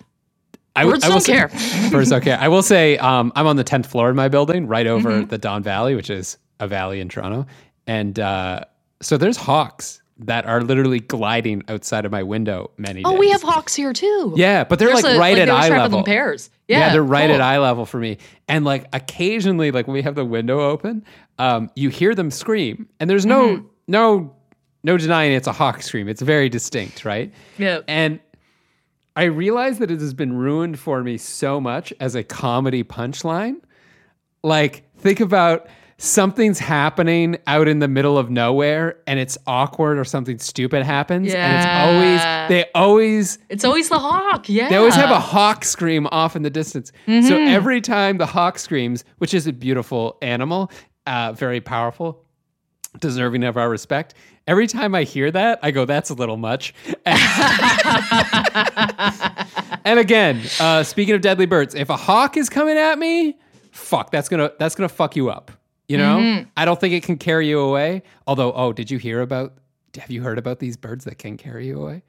[0.76, 1.89] I, w- Birds I will don't say- care.
[1.91, 2.38] Birds don't care.
[2.39, 5.28] I will say um, I'm on the 10th floor in my building, right over Mm-hmm.
[5.30, 7.45] the Don Valley, which is a valley in Toronto,
[7.88, 8.61] and uh,
[9.01, 13.19] so there's hawks that are literally gliding outside of my window many Oh, days.
[13.19, 14.34] we have hawks here too.
[14.38, 16.03] Yeah, but they're There's like a- right like at eye level.
[16.03, 16.49] pairs.
[16.69, 17.36] Yeah, Yeah, they're right cool.
[17.36, 18.17] at eye level for me.
[18.47, 21.03] And like occasionally, like when we have the window open,
[21.38, 23.65] um, you hear them scream, and there's no Mm-hmm.
[23.89, 24.34] no
[24.86, 26.07] no denying it's a hawk scream.
[26.07, 27.34] It's very distinct, right?
[27.57, 27.80] Yeah.
[27.88, 28.19] And
[29.16, 33.55] I realize that it has been ruined for me so much as a comedy punchline.
[34.43, 40.03] Like, think about something's happening out in the middle of nowhere and it's awkward or
[40.03, 41.34] something stupid happens.
[41.34, 44.49] And it's always, they always It's always the hawk.
[44.49, 44.68] Yeah.
[44.68, 46.91] they always have a hawk scream off in the distance.
[47.05, 47.47] So Mm-hmm.
[47.47, 50.70] every time the hawk screams, which is a beautiful animal,
[51.07, 52.24] uh, very powerful,
[52.99, 54.13] deserving of our respect,
[54.47, 56.73] every time I hear that, I go, that's a little much.
[59.85, 63.37] and again, uh, speaking of deadly birds, if a hawk is coming at me,
[63.71, 65.51] fuck, that's gonna that's gonna fuck you up.
[65.87, 66.49] You know, Mm-hmm.
[66.57, 68.01] I don't think it can carry you away.
[68.25, 69.53] Although, oh, did you hear about?
[69.99, 72.03] Have you heard about these birds that can carry you away?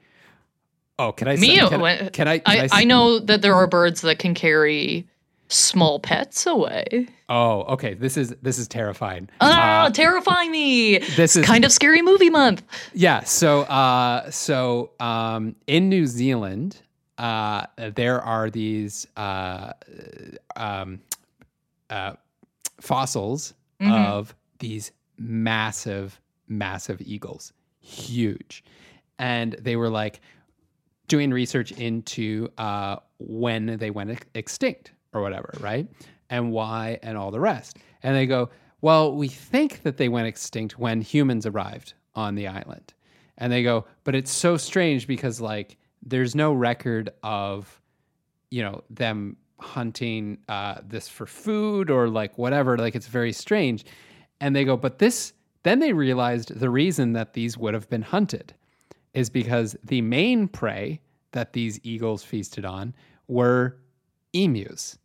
[0.99, 1.35] Oh, can I?
[1.35, 2.09] say- Me, Can, can I?
[2.09, 5.07] Can I, I, I know that there are birds that can carry
[5.49, 7.07] small pets away.
[7.29, 7.93] Oh, okay.
[7.93, 9.29] This is this is terrifying.
[9.41, 10.97] Ah, terrify me.
[11.15, 12.63] this is Kind of scary movie month.
[12.93, 13.21] yeah.
[13.23, 16.81] So, uh, so um, in New Zealand,
[17.17, 19.73] uh, there are these uh,
[20.55, 20.99] um,
[21.89, 22.13] uh,
[22.79, 28.63] fossils of these massive, massive eagles, huge,
[29.19, 30.19] and they were like
[31.07, 35.87] doing research into uh, when they went ex- extinct or whatever, right?
[36.29, 37.77] And why and all the rest.
[38.03, 38.49] And they go,
[38.81, 42.93] well, we think that they went extinct when humans arrived on the island.
[43.37, 47.81] And they go, but it's so strange because like there's no record of,
[48.49, 52.77] you know, them hunting uh, this for food or like whatever.
[52.77, 53.85] Like it's very strange.
[54.39, 55.33] And they go, but this.
[55.63, 58.53] Then they realized the reason that these would have been hunted
[59.13, 61.01] is because the main prey
[61.31, 62.93] that these eagles feasted on
[63.27, 63.77] were
[64.31, 64.97] emus.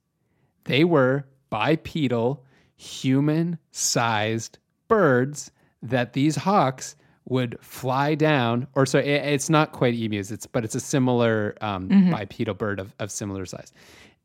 [0.64, 2.44] They were bipedal,
[2.76, 4.58] human sized
[4.88, 5.50] birds
[5.82, 6.96] that these hawks
[7.28, 11.54] would fly down, or so i- it's not quite emus, it's but it's a similar
[11.60, 13.72] um, bipedal bird of, of similar size.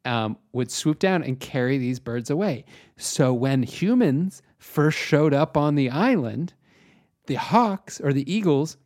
[0.05, 2.63] Um, would swoop down and carry these birds away.
[2.95, 6.53] So when humans first showed up on the island,
[7.25, 8.77] the hawks or the eagles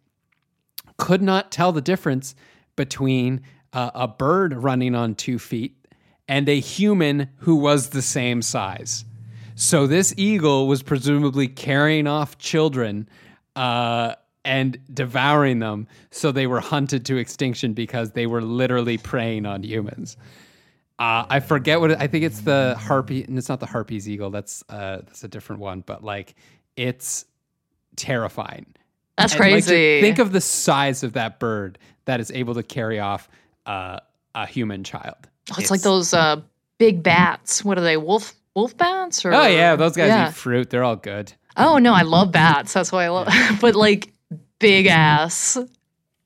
[0.98, 2.34] could not tell the difference
[2.76, 3.42] between
[3.74, 5.78] uh, a bird running on two feet
[6.32, 9.04] and a human who was the same size.
[9.56, 13.10] So this eagle was presumably carrying off children
[13.58, 14.16] uh,
[14.46, 15.88] and devouring them.
[16.10, 20.16] So they were hunted to extinction because they were literally preying on humans.
[20.98, 24.08] Uh, I forget what it, I think it's the harpy, and it's not the harpies
[24.08, 24.30] eagle.
[24.30, 26.36] That's uh, that's a different one, but like
[26.78, 27.26] it's
[27.96, 28.68] terrifying.
[29.18, 30.00] That's And, like, crazy.
[30.00, 33.28] think of the size of that bird that is able to carry off
[33.66, 34.00] uh,
[34.34, 35.28] a human child.
[35.50, 36.42] Oh, it's, like those uh,
[36.78, 37.64] big bats.
[37.66, 37.98] What are they?
[37.98, 39.26] Wolf wolf bats?
[39.26, 40.30] Or Oh yeah, those guys Yeah.
[40.30, 40.70] eat fruit.
[40.70, 41.34] They're all good.
[41.58, 42.74] Oh no, I love bats.
[42.74, 43.28] That's why I love.
[43.62, 44.14] but like
[44.60, 45.58] big ass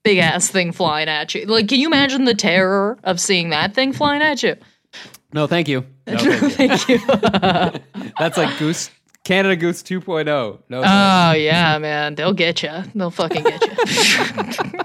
[0.04, 1.46] big ass thing flying at you.
[1.46, 4.56] Like, can you imagine the terror of seeing that thing flying at you?
[5.34, 5.86] No, thank you.
[6.08, 7.00] No, thank you.
[7.00, 8.10] Thank you.
[8.20, 8.92] That's like Goose
[9.24, 10.60] Canada Goose 2.0.
[10.70, 10.84] No.
[10.86, 12.84] Oh yeah, man, they'll get you.
[12.94, 14.80] They'll fucking get you.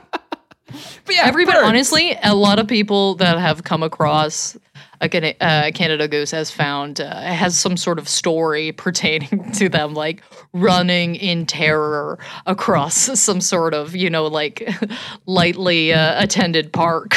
[1.04, 1.68] But yeah, Everybody, birds.
[1.68, 4.56] honestly, a lot of people that have come across
[5.00, 9.94] a uh, Canada Goose has found uh, has some sort of story pertaining to them,
[9.94, 14.68] like running in terror across some sort of you know like
[15.26, 17.16] lightly uh, attended park.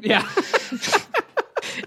[0.00, 0.28] Yeah.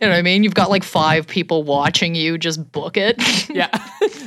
[0.02, 0.44] You know what I mean?
[0.44, 3.16] You've got like five people watching you just book it.
[3.50, 3.70] yeah.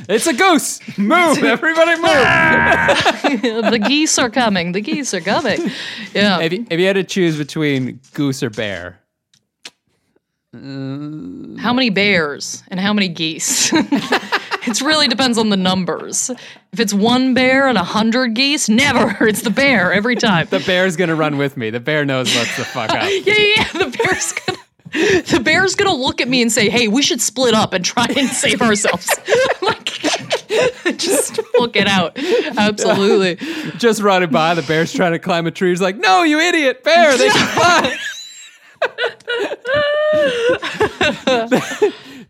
[0.09, 0.79] It's a goose.
[0.97, 1.43] Move.
[1.43, 3.71] Everybody move.
[3.71, 4.71] the geese are coming.
[4.71, 5.59] The geese are coming.
[6.13, 6.39] Yeah.
[6.41, 8.99] if, you, if you had to choose between goose or bear,
[10.55, 10.57] uh,
[11.59, 13.71] How many bears and how many geese?
[13.73, 16.31] it really depends on the numbers.
[16.73, 19.15] If it's one bear and a hundred geese, never.
[19.27, 20.47] It's the bear every time.
[20.49, 21.69] the bear's going to run with me.
[21.69, 23.03] The bear knows what's the fuck up.
[23.03, 23.71] yeah, yeah, yeah.
[23.73, 24.58] The bear's gonna.
[25.29, 28.05] The bear's gonna look at me and say, "Hey, we should split up and try
[28.17, 29.07] and save ourselves."
[29.61, 29.85] like,
[30.97, 32.17] just book it out.
[32.57, 33.35] Absolutely.
[33.77, 35.69] Just running by, the bear's trying to climb a tree.
[35.69, 36.83] He's like, no, you idiot.
[36.83, 37.97] Bear, they can fly.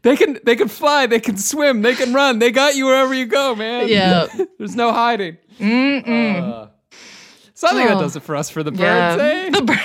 [0.01, 2.39] they can they can fly, they can swim, they can run.
[2.39, 3.87] They got you wherever you go, man.
[3.87, 4.27] Yeah.
[4.57, 5.37] There's no hiding.
[5.59, 6.67] Uh,
[7.53, 8.01] something that Oh.
[8.01, 9.17] does it for us for the birds, Yeah.
[9.17, 9.49] eh?
[9.49, 9.79] The bird.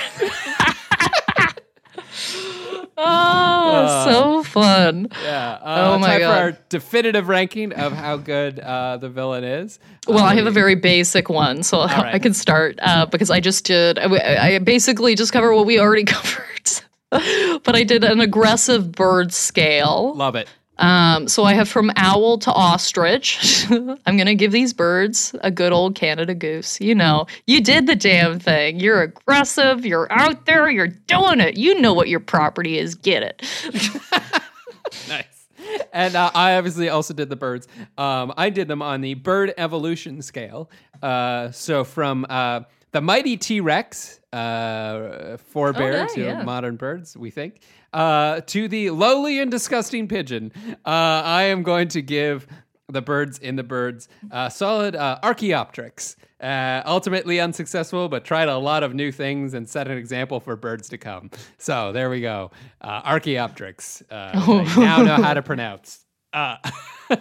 [2.97, 5.07] Oh, so fun.
[5.23, 5.59] Yeah.
[5.61, 6.27] Uh, Oh my time God.
[6.35, 9.79] for our definitive ranking of how good uh, the villain is.
[10.07, 12.15] Well, Uh, I have a very basic one, so right.
[12.15, 13.99] I can start uh, because I just did.
[13.99, 19.33] I, I basically just covered what we already covered, but I did an aggressive bird
[19.33, 20.13] scale.
[20.15, 20.47] love it.
[20.77, 23.65] Um, so I have from owl to ostrich.
[23.69, 26.79] I'm gonna give these birds a good old Canada goose.
[26.81, 28.79] You know, you did the damn thing.
[28.79, 29.85] You're aggressive.
[29.85, 30.69] You're out there.
[30.69, 31.57] You're doing it.
[31.57, 32.95] You know what your property is.
[32.95, 33.41] Get it.
[35.07, 35.25] nice.
[35.93, 37.67] And uh, I obviously also did the birds.
[37.97, 40.69] Um, I did them on the bird evolution scale.
[41.01, 42.61] Uh, so from uh,
[42.91, 46.43] the mighty T Rex, uh, forebear yeah, to yeah.
[46.43, 47.61] modern birds, we think,
[47.95, 50.51] uh, to the lowly and disgusting pigeon,
[50.85, 50.89] uh,
[51.25, 52.45] I am going to give
[52.89, 56.17] the birds in the birds uh, solid uh, Archaeopteryx.
[56.41, 60.57] Uh, ultimately unsuccessful, but tried a lot of new things and set an example for
[60.57, 61.31] birds to come.
[61.57, 62.51] So there we go.
[62.81, 64.03] Uh, Archaeopteryx.
[64.11, 66.05] Uh, I now know how to pronounce.
[66.33, 66.57] Uh,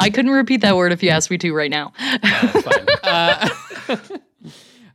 [0.00, 1.92] I couldn't repeat that word if you asked me to right now.
[3.02, 4.20] Fine.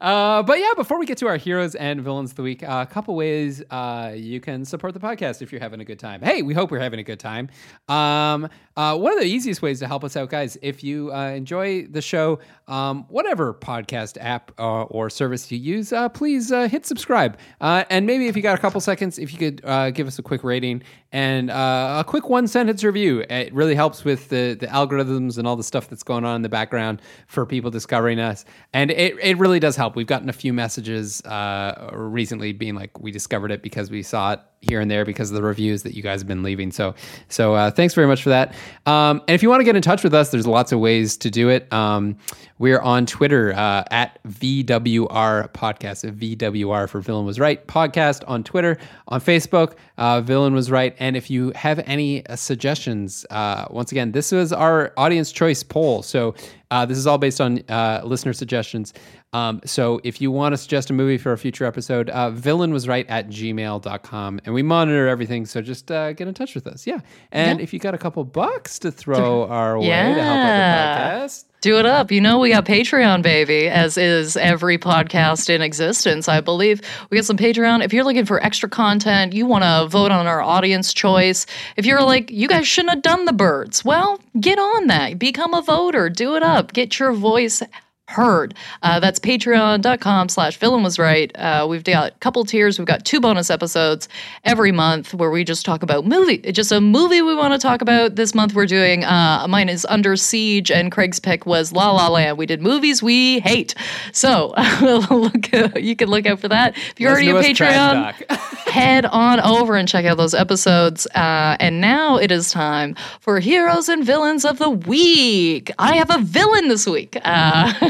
[0.04, 2.86] Uh, but yeah, before we get to our heroes and villains of the week, uh,
[2.86, 6.22] a couple ways uh, you can support the podcast if you're having a good time.
[6.22, 7.48] Hey, we hope we're having a good time.
[7.88, 11.30] Um, uh, one of the easiest ways to help us out, guys, if you uh,
[11.30, 17.38] enjoy the show, um, whatever podcast app or service you use, please hit subscribe.
[17.62, 19.62] And maybe if you got a couple seconds, if you could
[19.96, 20.84] give us a quick rating
[21.14, 23.24] and a quick one sentence review.
[23.30, 26.42] It really helps with the, the algorithms and all the stuff that's going on in
[26.42, 28.44] the background for people discovering us.
[28.74, 29.93] And it, it really does help.
[29.96, 34.34] We've gotten a few messages uh, recently being like, we discovered it because we saw
[34.34, 36.72] it here and there because of the reviews that you guys have been leaving.
[36.72, 36.96] So,
[37.30, 38.56] so uh, thanks very much for that.
[38.86, 41.18] Um, and if you want to get in touch with us, there's lots of ways
[41.18, 41.72] to do it.
[41.72, 42.18] Um,
[42.60, 48.78] we're on Twitter uh, at VWR Podcast, VWR for Villain Was Right podcast on Twitter,
[49.08, 50.96] on Facebook, uh, Villain Was Right.
[51.00, 55.64] And if you have any uh, suggestions, uh, once again, this was our audience choice
[55.64, 56.04] poll.
[56.04, 56.36] So
[56.72, 58.94] uh, this is all based on uh, listener suggestions.
[59.34, 62.72] Um, so if you want to suggest a movie for a future episode, uh, villain
[62.72, 64.40] was right at gmail.com.
[64.46, 65.46] And we monitor everything.
[65.46, 66.86] So just uh, get in touch with us.
[66.88, 67.00] Yeah.
[67.32, 71.26] And if you got a couple bucks to throw our way to help out the
[71.26, 72.12] podcast, Do it up.
[72.12, 76.82] You know, we got Patreon, baby, as is every podcast in existence, I believe.
[77.10, 77.84] We got some Patreon.
[77.84, 81.46] If you're looking for extra content, you want to vote on our audience choice.
[81.78, 85.18] If you're like, you guys shouldn't have done the birds, well, get on that.
[85.18, 86.10] Become a voter.
[86.10, 86.74] Do it up.
[86.74, 87.64] Get your voice
[88.10, 88.54] heard.
[88.82, 91.36] Uh, that's patreon.com slash villain was right.
[91.38, 92.78] Uh, we've got a couple tiers.
[92.78, 94.10] We've got two bonus episodes
[94.44, 96.42] every month where we just talk about movie.
[96.44, 98.16] It's just a movie we want to talk about.
[98.16, 102.10] This month we're doing, uh, mine is Under Siege and Craig's pick was La La
[102.10, 102.38] Land.
[102.38, 103.74] We did movies we hate.
[104.12, 106.78] So look, you can look out for that.
[106.78, 108.30] If you're already a Listen to us Patreon,
[108.68, 111.08] head on over and check out those episodes.
[111.16, 115.72] Uh, and now it is time for heroes and villains of the week.
[115.80, 117.18] I have a villain this week.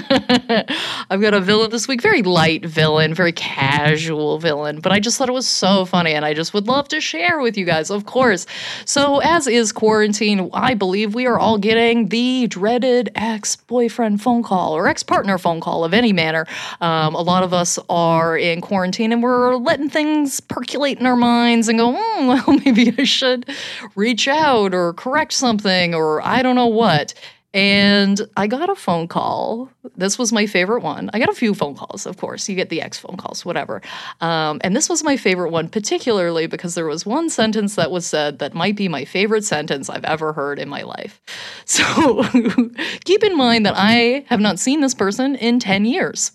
[1.10, 5.18] I've got a villain this week, very light villain, very casual villain, but I just
[5.18, 7.90] thought it was so funny and I just would love to share with you guys,
[7.90, 8.46] of course.
[8.86, 14.44] So, as is quarantine, I believe we are all getting the dreaded ex boyfriend phone
[14.44, 16.46] call or ex partner phone call of any manner.
[16.82, 21.16] Um, a lot of us are in quarantine and we're letting things percolate in our
[21.16, 23.50] minds and go, mm, well, maybe I should
[23.96, 27.14] reach out or correct something or I don't know what.
[27.54, 29.70] And I got a phone call.
[29.96, 31.12] This was my favorite one.
[31.14, 32.50] I got a few phone calls, of course.
[32.50, 33.82] You get the ex phone calls, whatever.
[34.22, 38.08] Um, and this was my favorite one, particularly because there was one sentence that was
[38.08, 41.22] said that might be my favorite sentence I've ever heard in my life.
[41.66, 42.24] So
[43.06, 46.32] keep in mind that I have not seen this person in 10 years.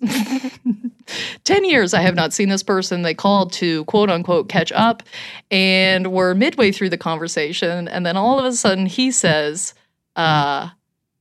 [1.44, 3.02] 10 years I have not seen this person.
[3.02, 5.02] They called to quote unquote catch up,
[5.50, 7.88] and we're midway through the conversation.
[7.88, 9.74] And then all of a sudden he says,
[10.16, 10.70] uh,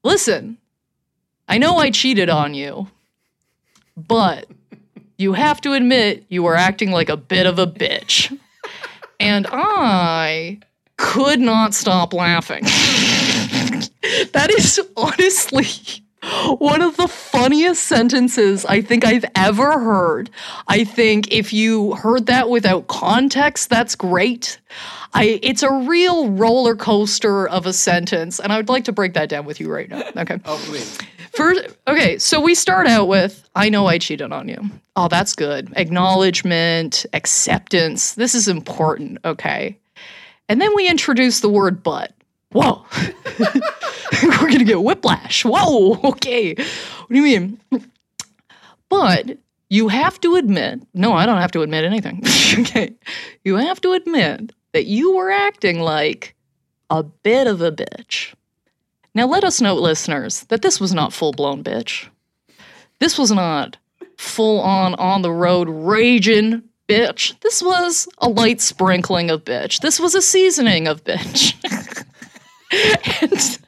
[0.08, 0.58] Listen,
[1.50, 2.88] I know I cheated on you,
[3.98, 4.48] but
[5.18, 8.34] you have to admit you were acting like a bit of a bitch.
[9.20, 10.60] And I
[10.96, 12.64] could not stop laughing.
[14.32, 16.06] that is honestly
[16.58, 20.30] one of the funniest sentences I think I've ever heard.
[20.68, 24.60] I think if you heard that without context, that's great.
[25.14, 29.14] I it's a real roller coaster of a sentence, and I would like to break
[29.14, 30.04] that down with you right now.
[30.18, 30.40] Okay.
[30.46, 30.98] Oh, please.
[31.34, 34.70] First, okay, so we start out with I know I cheated on you.
[34.96, 35.72] Oh, that's good.
[35.76, 38.16] Acknowledgement, acceptance.
[38.16, 39.78] This is important, okay?
[40.50, 42.12] And then we introduce the word but.
[42.52, 42.86] Whoa.
[44.24, 45.44] We're going to get whiplash.
[45.46, 46.00] Whoa.
[46.04, 46.56] Okay.
[46.56, 47.60] What do you mean?
[48.90, 49.38] But
[49.70, 52.24] you have to admit, no, I don't have to admit anything.
[52.60, 52.94] okay.
[53.44, 56.36] You have to admit that you were acting like
[56.90, 58.34] a bit of a bitch.
[59.14, 62.08] Now, let us note, listeners, that this was not full blown bitch.
[63.00, 63.78] This was not
[64.18, 67.40] full on on the road raging bitch.
[67.42, 69.82] This was a light sprinkling of bitch.
[69.82, 71.54] This was a seasoning of bitch.
[73.22, 73.60] and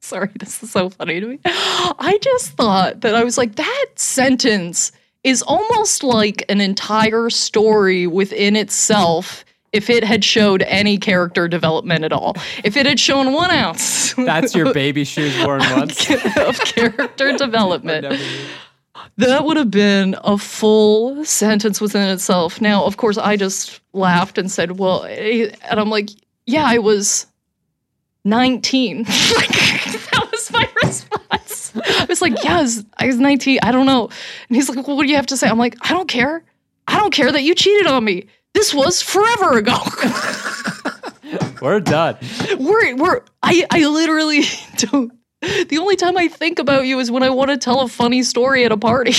[0.00, 1.38] sorry, this is so funny to me.
[1.44, 4.92] I just thought that I was like, that sentence
[5.24, 12.04] is almost like an entire story within itself if it had showed any character development
[12.04, 12.34] at all.
[12.64, 14.14] If it had shown one ounce.
[14.14, 16.10] That's your baby shoes worn once.
[16.36, 18.18] of character development.
[19.18, 22.60] That would have been a full sentence within itself.
[22.60, 26.10] Now, of course, I just laughed and said, well, eh, and I'm like,
[26.46, 27.26] yeah, I was
[28.28, 29.02] 19.
[29.04, 31.72] that was my response.
[31.76, 33.58] I was like, yes, I was, I was 19.
[33.62, 34.06] I don't know.
[34.48, 35.48] And he's like, well, what do you have to say?
[35.48, 36.44] I'm like, I don't care.
[36.86, 38.26] I don't care that you cheated on me.
[38.54, 39.76] This was forever ago.
[41.62, 42.16] we're done.
[42.58, 44.42] We're we're I I literally
[44.76, 47.88] don't the only time I think about you is when I want to tell a
[47.88, 49.12] funny story at a party.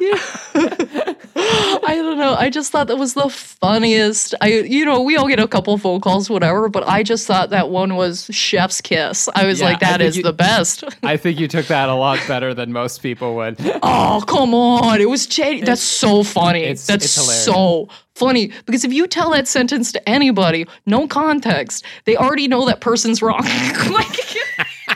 [0.00, 1.14] yeah.
[1.60, 2.34] I don't know.
[2.38, 4.34] I just thought that was the funniest.
[4.40, 7.50] I, you know, we all get a couple phone calls, whatever, but I just thought
[7.50, 9.28] that one was chef's kiss.
[9.34, 10.84] I was Yeah, like, that is you- the best.
[11.02, 13.56] I think you took that a lot better than most people would.
[13.82, 15.00] oh, come on.
[15.00, 15.66] It was Jade.
[15.66, 16.60] That's so funny.
[16.62, 18.52] it's- That's it's so funny.
[18.66, 23.22] Because if you tell that sentence to anybody, no context, they already know that person's
[23.22, 23.42] wrong.
[23.90, 24.18] like,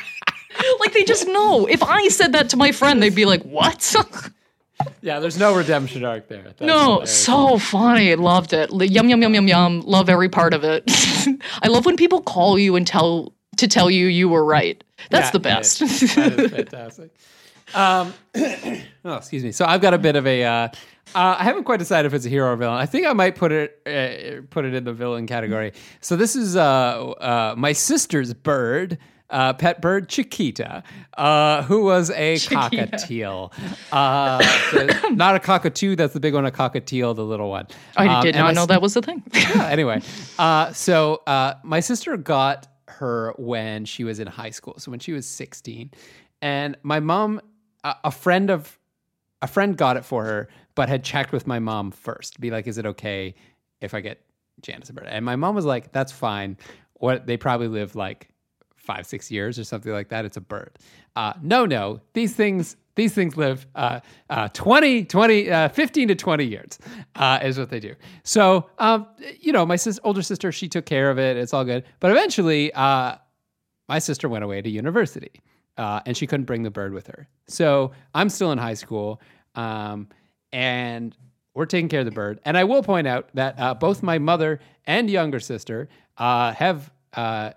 [0.81, 1.67] like they just know.
[1.67, 3.95] If I said that to my friend, they'd be like, what?
[5.01, 6.43] Yeah, there's no redemption arc there.
[6.43, 7.25] That's No, hilarious.
[7.25, 8.15] so funny.
[8.17, 8.71] Loved it.
[8.73, 9.81] Yum yum yum yum yum.
[9.83, 10.85] Love every part of it.
[11.63, 14.83] I love when people call you and tell to tell you you were right.
[15.11, 15.83] That's Yeah, the best.
[15.83, 16.15] is.
[16.15, 17.15] That is fantastic.
[17.75, 18.13] Um,
[19.05, 19.53] oh, excuse me.
[19.53, 20.45] So I've got a bit of a.
[20.45, 20.69] Uh,
[21.15, 22.77] uh, I haven't quite decided if it's a hero or villain.
[22.79, 25.73] I think I might put it uh, put it in the villain category.
[26.01, 28.99] So this is uh, uh, my sister's bird.
[29.33, 30.83] Uh, pet bird Chiquita,
[31.17, 33.51] uh, who was a cockatiel.
[33.91, 37.67] Uh, so not a cockatoo, that's the big one, a cockatiel, the little one.
[37.97, 39.23] I Um, did not know s- that was the thing.
[39.33, 40.03] yeah, anyway,
[40.39, 44.75] uh, so uh, my sister got her when she was in high school.
[44.79, 45.91] So when she was 16,
[46.43, 47.41] and my mom,
[47.85, 48.79] a, a friend of
[49.41, 52.67] a friend got it for her, but had checked with my mom first be like,
[52.67, 53.35] "Is it okay
[53.81, 54.21] if I get
[54.61, 56.59] Janice a bird?" And my mom was like, "That's fine.
[56.95, 58.29] What they probably live like
[58.83, 60.25] five, six years or something like that.
[60.25, 60.79] It's a bird.
[61.17, 66.15] Uh, no, no, these things." These things live uh, uh, 20, 20, uh, 15 to
[66.15, 66.79] 20 years
[67.15, 67.95] uh, is what they do.
[68.23, 69.07] So, um,
[69.41, 71.39] you know, my sis- older sister, she took care of it.
[71.39, 71.85] It's all good.
[72.01, 73.17] But eventually, uh,
[73.89, 75.31] my sister went away to university
[75.77, 77.29] uh, and she couldn't bring the bird with her.
[77.47, 79.21] So I'm still in high school
[79.55, 80.09] um,
[80.53, 81.17] and
[81.55, 82.41] we're taking care of the bird.
[82.45, 86.93] And I will point out that uh, both my mother and younger sister uh, have
[87.15, 87.53] uh,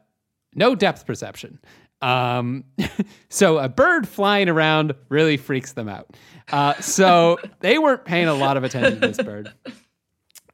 [0.56, 1.60] no depth perception.
[2.01, 2.64] Um,
[3.30, 6.16] so a bird flying around really freaks them out.
[6.51, 9.51] Uh, so they weren't paying a lot of attention to this bird.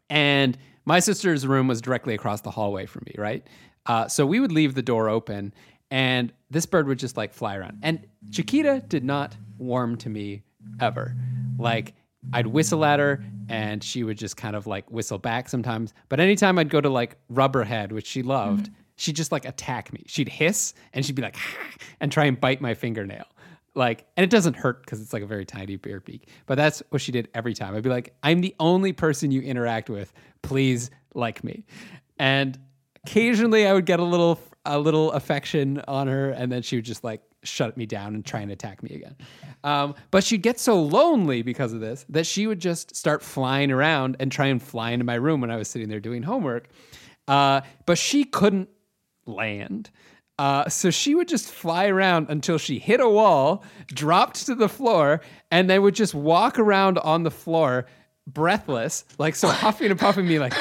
[0.10, 3.48] And my sister's room was directly across the hallway from me, right?
[3.86, 5.54] Uh, so we would leave the door open
[5.90, 7.80] and this bird would just like fly around.
[7.82, 10.44] And Chiquita did not warm to me
[10.80, 11.16] ever.
[11.58, 11.94] Like
[12.34, 15.94] I'd whistle at her and she would just kind of like whistle back sometimes.
[16.08, 18.70] But anytime I'd go to like Rubberhead, which she loved,
[19.02, 20.04] she'd just like attack me.
[20.06, 21.36] She'd hiss and she'd be like,
[22.00, 23.26] and try and bite my fingernail.
[23.74, 26.30] Like, and it doesn't hurt because it's like a very tiny bear beak.
[26.46, 27.76] But that's what she did every time.
[27.76, 30.14] I'd be like, I'm the only person you interact with.
[30.44, 31.66] Please like me.
[32.20, 32.60] And
[33.04, 36.86] occasionally I would get a little a little affection on her, and then she would
[36.86, 39.16] just like shut me down and try and attack me again.
[39.64, 43.72] Um, but she'd get so lonely because of this that she would just start flying
[43.72, 46.68] around and try and fly into my room when I was sitting there doing homework.
[47.28, 48.70] Uh, but she couldn't
[49.26, 49.90] land.
[50.40, 54.68] Uh, so she would just fly around until she hit a wall, dropped to the
[54.68, 57.86] floor, and then would just walk around on the floor,
[58.26, 60.54] breathless, like so huffing and puffing me, like,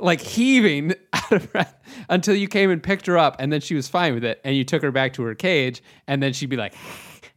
[0.00, 1.74] like heaving out of breath
[2.08, 4.54] until you came and picked her up, and then she was fine with it, and
[4.54, 6.74] you took her back to her cage, and then she'd be like,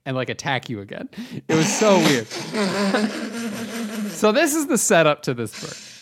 [0.05, 1.09] and like attack you again.
[1.47, 2.27] It was so weird.
[4.11, 5.94] so this is the setup to this bird.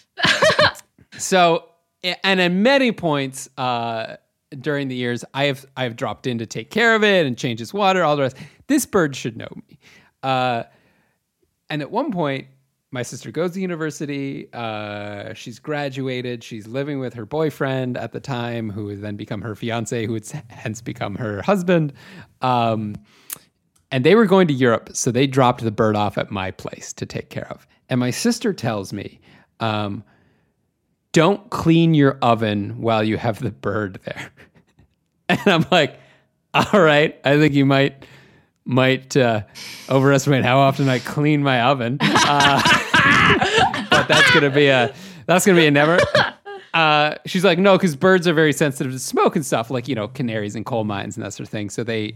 [1.24, 1.70] So,
[2.04, 4.18] and at many points uh,
[4.60, 7.38] during the years, I have I have dropped in to take care of it and
[7.38, 8.38] change its water, all the rest.
[8.68, 9.80] This bird should know me.
[10.22, 10.64] Uh,
[11.70, 12.48] and at one point,
[12.92, 14.50] my sister goes to university.
[14.54, 16.44] Uh, she's graduated.
[16.44, 20.14] She's living with her boyfriend at the time, who would then become her fiance, who
[20.14, 21.94] would hence become her husband.
[22.42, 22.96] Um,
[23.92, 26.94] and they were going to Europe, so they dropped the bird off at my place
[26.94, 27.66] to take care of.
[27.90, 29.20] And my sister tells me,
[29.60, 30.04] um,
[31.14, 34.32] "Don't clean your oven while you have the bird there."
[35.30, 35.98] And I'm like,
[36.54, 38.06] "All right, I think you might."
[38.66, 39.42] might uh,
[39.90, 41.98] overestimate how often I clean my oven.
[42.02, 42.62] Uh,
[43.90, 44.94] but that's gonna be a
[45.26, 46.00] that's gonna be a never.
[46.74, 49.96] Uh, she's like, no, because birds are very sensitive to smoke and stuff, like you
[49.96, 51.70] know, canaries and coal mines and that sort of thing.
[51.70, 52.16] So they,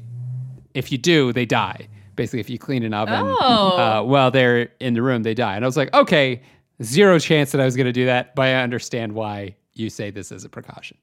[0.74, 1.90] if you do, they die.
[2.16, 3.78] Basically, if you clean an oven Oh.
[3.78, 5.56] uh, while they're in the room, they die.
[5.58, 6.42] And I was like, okay,
[6.84, 10.32] zero chance that I was gonna do that, but I understand why you say this
[10.32, 10.98] as a precaution.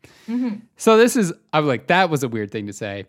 [0.76, 3.06] So this is, I'm like, that was a weird thing to say.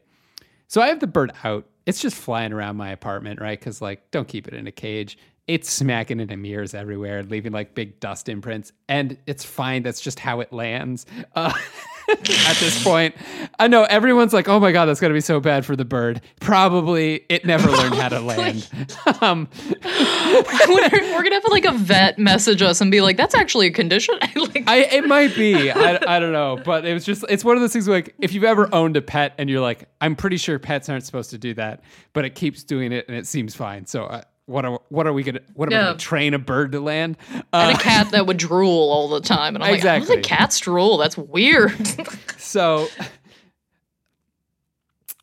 [0.68, 1.68] So I have the bird out.
[1.86, 3.60] It's just flying around my apartment, right?
[3.60, 5.18] Because like, don't keep it in a cage.
[5.48, 9.84] It's smacking into mirrors everywhere, leaving like big dust imprints, and it's fine.
[9.84, 11.06] That's just how it lands.
[11.36, 11.54] Uh,
[12.10, 13.16] at this point,
[13.60, 16.22] I know everyone's like, "Oh my god, that's gonna be so bad for the bird."
[16.40, 18.68] Probably it never learned how to land.
[19.22, 19.48] um,
[19.84, 23.72] we're, we're gonna have like a vet message us and be like, "That's actually a
[23.72, 25.70] condition." like, I it might be.
[25.72, 28.16] I, I don't know, but it was just it's one of those things where, like
[28.20, 31.30] if you've ever owned a pet and you're like, I'm pretty sure pets aren't supposed
[31.32, 31.84] to do that,
[32.14, 33.86] but it keeps doing it and it seems fine.
[33.86, 36.72] So uh, what are what are we gonna what am I gonna train a bird
[36.74, 37.18] to land?
[37.32, 40.16] and Uh, a cat that would drool all the time, and I'm Exactly.
[40.18, 40.98] like, "How a cat's drool?
[40.98, 41.74] That's weird."
[42.38, 42.88] so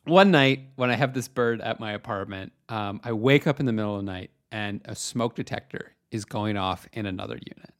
[0.05, 3.65] one night when I have this bird at my apartment, um, I wake up in
[3.65, 7.71] the middle of the night and a smoke detector is going off in another unit.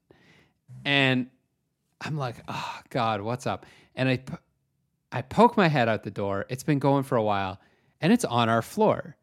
[0.85, 1.27] And
[2.01, 3.65] I'm like, oh God, what's up?
[3.95, 4.23] And I,
[5.11, 6.45] I poke my head out the door.
[6.49, 7.59] It's been going for a while
[8.01, 9.15] and it's on our floor.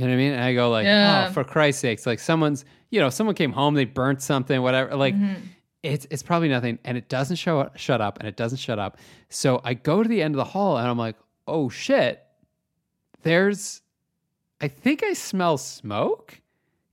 [0.00, 0.32] You know what I mean?
[0.32, 1.26] And I go like, oh, Yeah.
[1.28, 4.96] oh, for Christ's sakes, like someone's, you know, someone came home, they burnt something, whatever.
[4.96, 5.42] Like mm-hmm.
[5.82, 6.78] it's it's probably nothing.
[6.84, 8.96] And it doesn't show up, shut up and it doesn't shut up.
[9.28, 12.24] So I go to the end of the hall and I'm like, oh shit,
[13.24, 13.82] there's
[14.62, 16.40] I think I smell smoke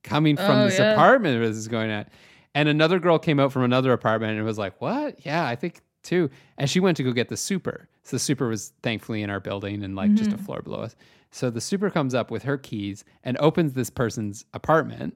[0.04, 0.92] coming from Oh, this yeah.
[0.92, 2.08] apartment where this is going on.
[2.56, 5.26] And another girl came out from another apartment and was like, What?
[5.26, 6.30] Yeah, I think too.
[6.58, 7.88] And she went to go get the super.
[8.04, 10.46] So the super was thankfully in our building and like just a mm-hmm.
[10.46, 10.96] floor below us.
[11.32, 15.16] So the super comes up with her keys and opens this person's apartment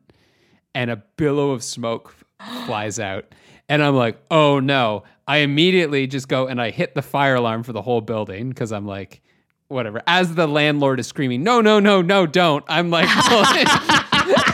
[0.74, 2.14] and a billow of smoke
[2.66, 3.26] flies out.
[3.70, 5.04] And I'm like, oh no.
[5.28, 8.72] I immediately just go and I hit the fire alarm for the whole building because
[8.72, 9.22] I'm like,
[9.70, 10.02] whatever.
[10.06, 12.66] As the landlord is screaming, no, no, no, no, don't.
[12.68, 13.28] I'm like, it's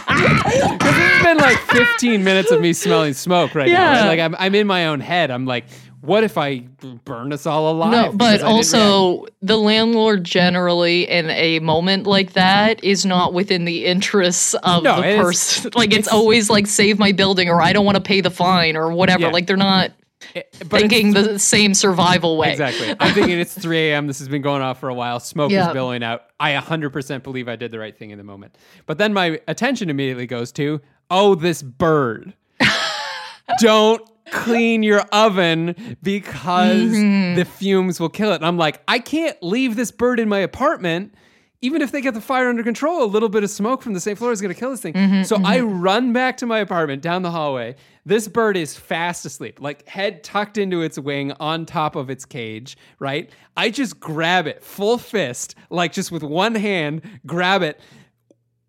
[1.23, 3.73] been like 15 minutes of me smelling smoke right now.
[3.73, 3.99] Yeah.
[4.01, 4.07] right?
[4.07, 5.31] Like I'm, I'm in my own head.
[5.31, 5.65] I'm like,
[6.01, 6.59] what if I
[7.05, 7.91] burn us all alive?
[7.91, 8.55] No, but I didn't react?
[8.73, 14.83] also the landlord generally in a moment like that is not within the interests of
[14.83, 15.71] No, the it person.
[15.75, 18.29] Like it's, it's- always like save my building or I don't want to pay the
[18.31, 19.21] fine or whatever.
[19.23, 19.29] Yeah.
[19.31, 19.91] Like they're not
[20.35, 22.51] It- but thinking the same survival way.
[22.51, 22.95] Exactly.
[22.99, 24.05] I'm thinking it's 3 a.m.
[24.07, 25.19] This has been going off for a while.
[25.19, 25.67] Smoke Yeah.
[25.67, 26.23] is billowing out.
[26.39, 28.55] I 100% believe I did the right thing in the moment.
[28.85, 30.79] But then my attention immediately goes to,
[31.09, 32.33] oh, this bird.
[33.59, 34.01] Don't
[34.31, 37.35] clean your oven because Mm-hmm.
[37.35, 38.35] the fumes will kill it.
[38.35, 41.13] And I'm like, I can't leave this bird in my apartment.
[41.61, 43.99] Even if they get the fire under control, a little bit of smoke from the
[43.99, 44.93] same floor is going to kill this thing.
[44.93, 47.75] Mm-hmm, so I run back to my apartment down the hallway.
[48.05, 52.25] This bird is fast asleep, like head tucked into its wing on top of its
[52.25, 53.31] cage, right?
[53.57, 57.79] I just grab it full fist, like just with one hand, grab it,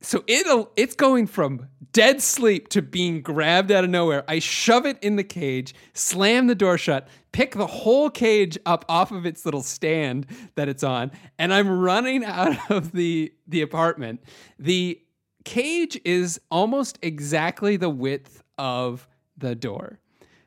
[0.01, 4.25] so it'll it's going from dead sleep to being grabbed out of nowhere.
[4.29, 8.85] I shove it in the cage, slam the door shut, pick the whole cage up
[8.89, 13.63] off of its little stand that it's on, and I'm running out of the the
[13.63, 14.23] apartment.
[14.59, 15.01] The
[15.45, 19.99] cage is almost exactly the width of the door.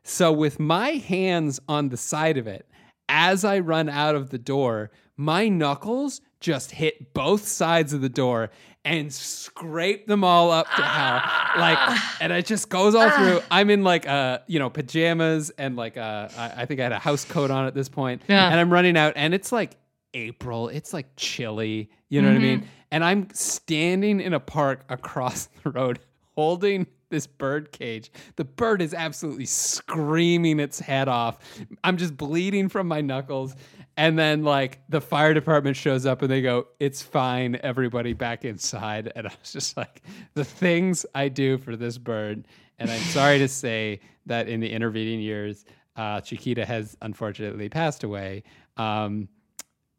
[0.04, 2.68] So with my hands on the side of it,
[3.10, 8.10] as I run out of the door, my knuckles just hit both sides of the
[8.10, 8.50] door
[8.84, 11.22] and scrape them all up to hell.
[11.58, 13.42] Like, and it just goes all through.
[13.52, 16.92] I'm in like uh, you know, pajamas and like uh, I, I think I had
[16.92, 18.24] a house coat on at this point.
[18.28, 18.50] Yeah.
[18.50, 19.78] And I'm running out, and it's like
[20.14, 20.70] April.
[20.70, 21.90] It's like chilly.
[22.10, 22.68] You know what I mean?
[22.92, 26.00] And I'm standing in a park across the road
[26.36, 28.12] holding this bird cage.
[28.38, 31.38] The bird is absolutely screaming its head off.
[31.84, 33.56] I'm just bleeding from my knuckles.
[33.98, 37.60] And then, like, the fire department shows up and they go, It's fine.
[37.62, 39.12] Everybody back inside.
[39.16, 40.02] And I was just like,
[40.34, 42.48] The things I do for this bird.
[42.80, 45.66] And I'm sorry to say that in the intervening years,
[45.96, 48.44] uh, Chiquita has unfortunately passed away.
[48.78, 49.28] Um,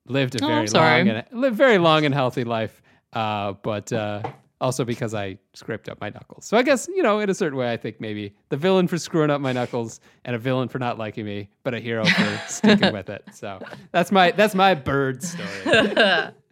[0.06, 2.82] lived a Oh, very I'm long and lived very long and healthy life,
[3.12, 4.22] uh, but uh,
[4.62, 6.47] also because I scraped up my knuckles.
[6.47, 8.97] So I guess you know, in a certain way, I think maybe the villain for
[8.97, 12.40] screwing up my knuckles and a villain for not liking me, but a hero for
[12.48, 13.24] sticking with it.
[13.34, 13.60] So
[13.90, 16.30] that's my that's my bird story.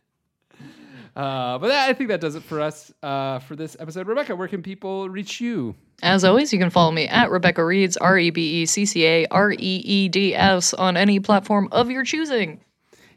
[1.16, 4.06] Uh, but that, I think that does it for us uh, for this episode.
[4.06, 5.74] Rebecca, where can people reach you?
[6.02, 9.04] As always, you can follow me at Rebecca Reeds, R E B E C C
[9.04, 12.60] A R E E D S, on any platform of your choosing.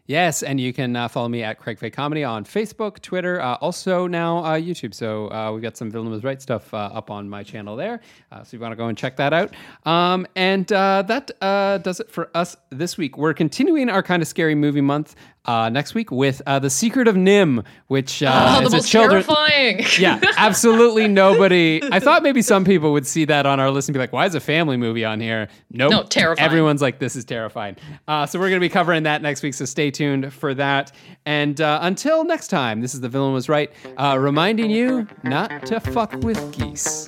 [0.06, 3.56] Yes, and you can uh, follow me at Craig Fay Comedy on Facebook, Twitter, uh,
[3.56, 4.94] also now uh, YouTube.
[4.94, 8.02] So uh, we've got some Villain Was Right stuff uh, up on my channel there.
[8.30, 9.54] Uh, so you want to go and check that out.
[9.86, 13.18] Um, and that does it for us this week.
[13.18, 15.16] We're continuing our kind of scary movie month
[15.46, 19.24] uh, next week with uh, The Secret of NIMH, which uh, Oh, is a children.
[19.24, 19.86] terrifying.
[20.00, 21.82] yeah, absolutely nobody.
[21.92, 24.26] I thought maybe some people would see that on our list and be like, "Why
[24.26, 25.92] is a family movie on here?" Nope.
[25.92, 26.46] No, terrifying.
[26.46, 27.76] Everyone's like, "This is terrifying."
[28.08, 29.54] Uh, so we're going to be covering that next week.
[29.54, 30.92] So stay tuned for that.
[31.26, 35.66] And uh, until next time, this is the villain was right, uh, reminding you not
[35.68, 37.08] to fuck with geese.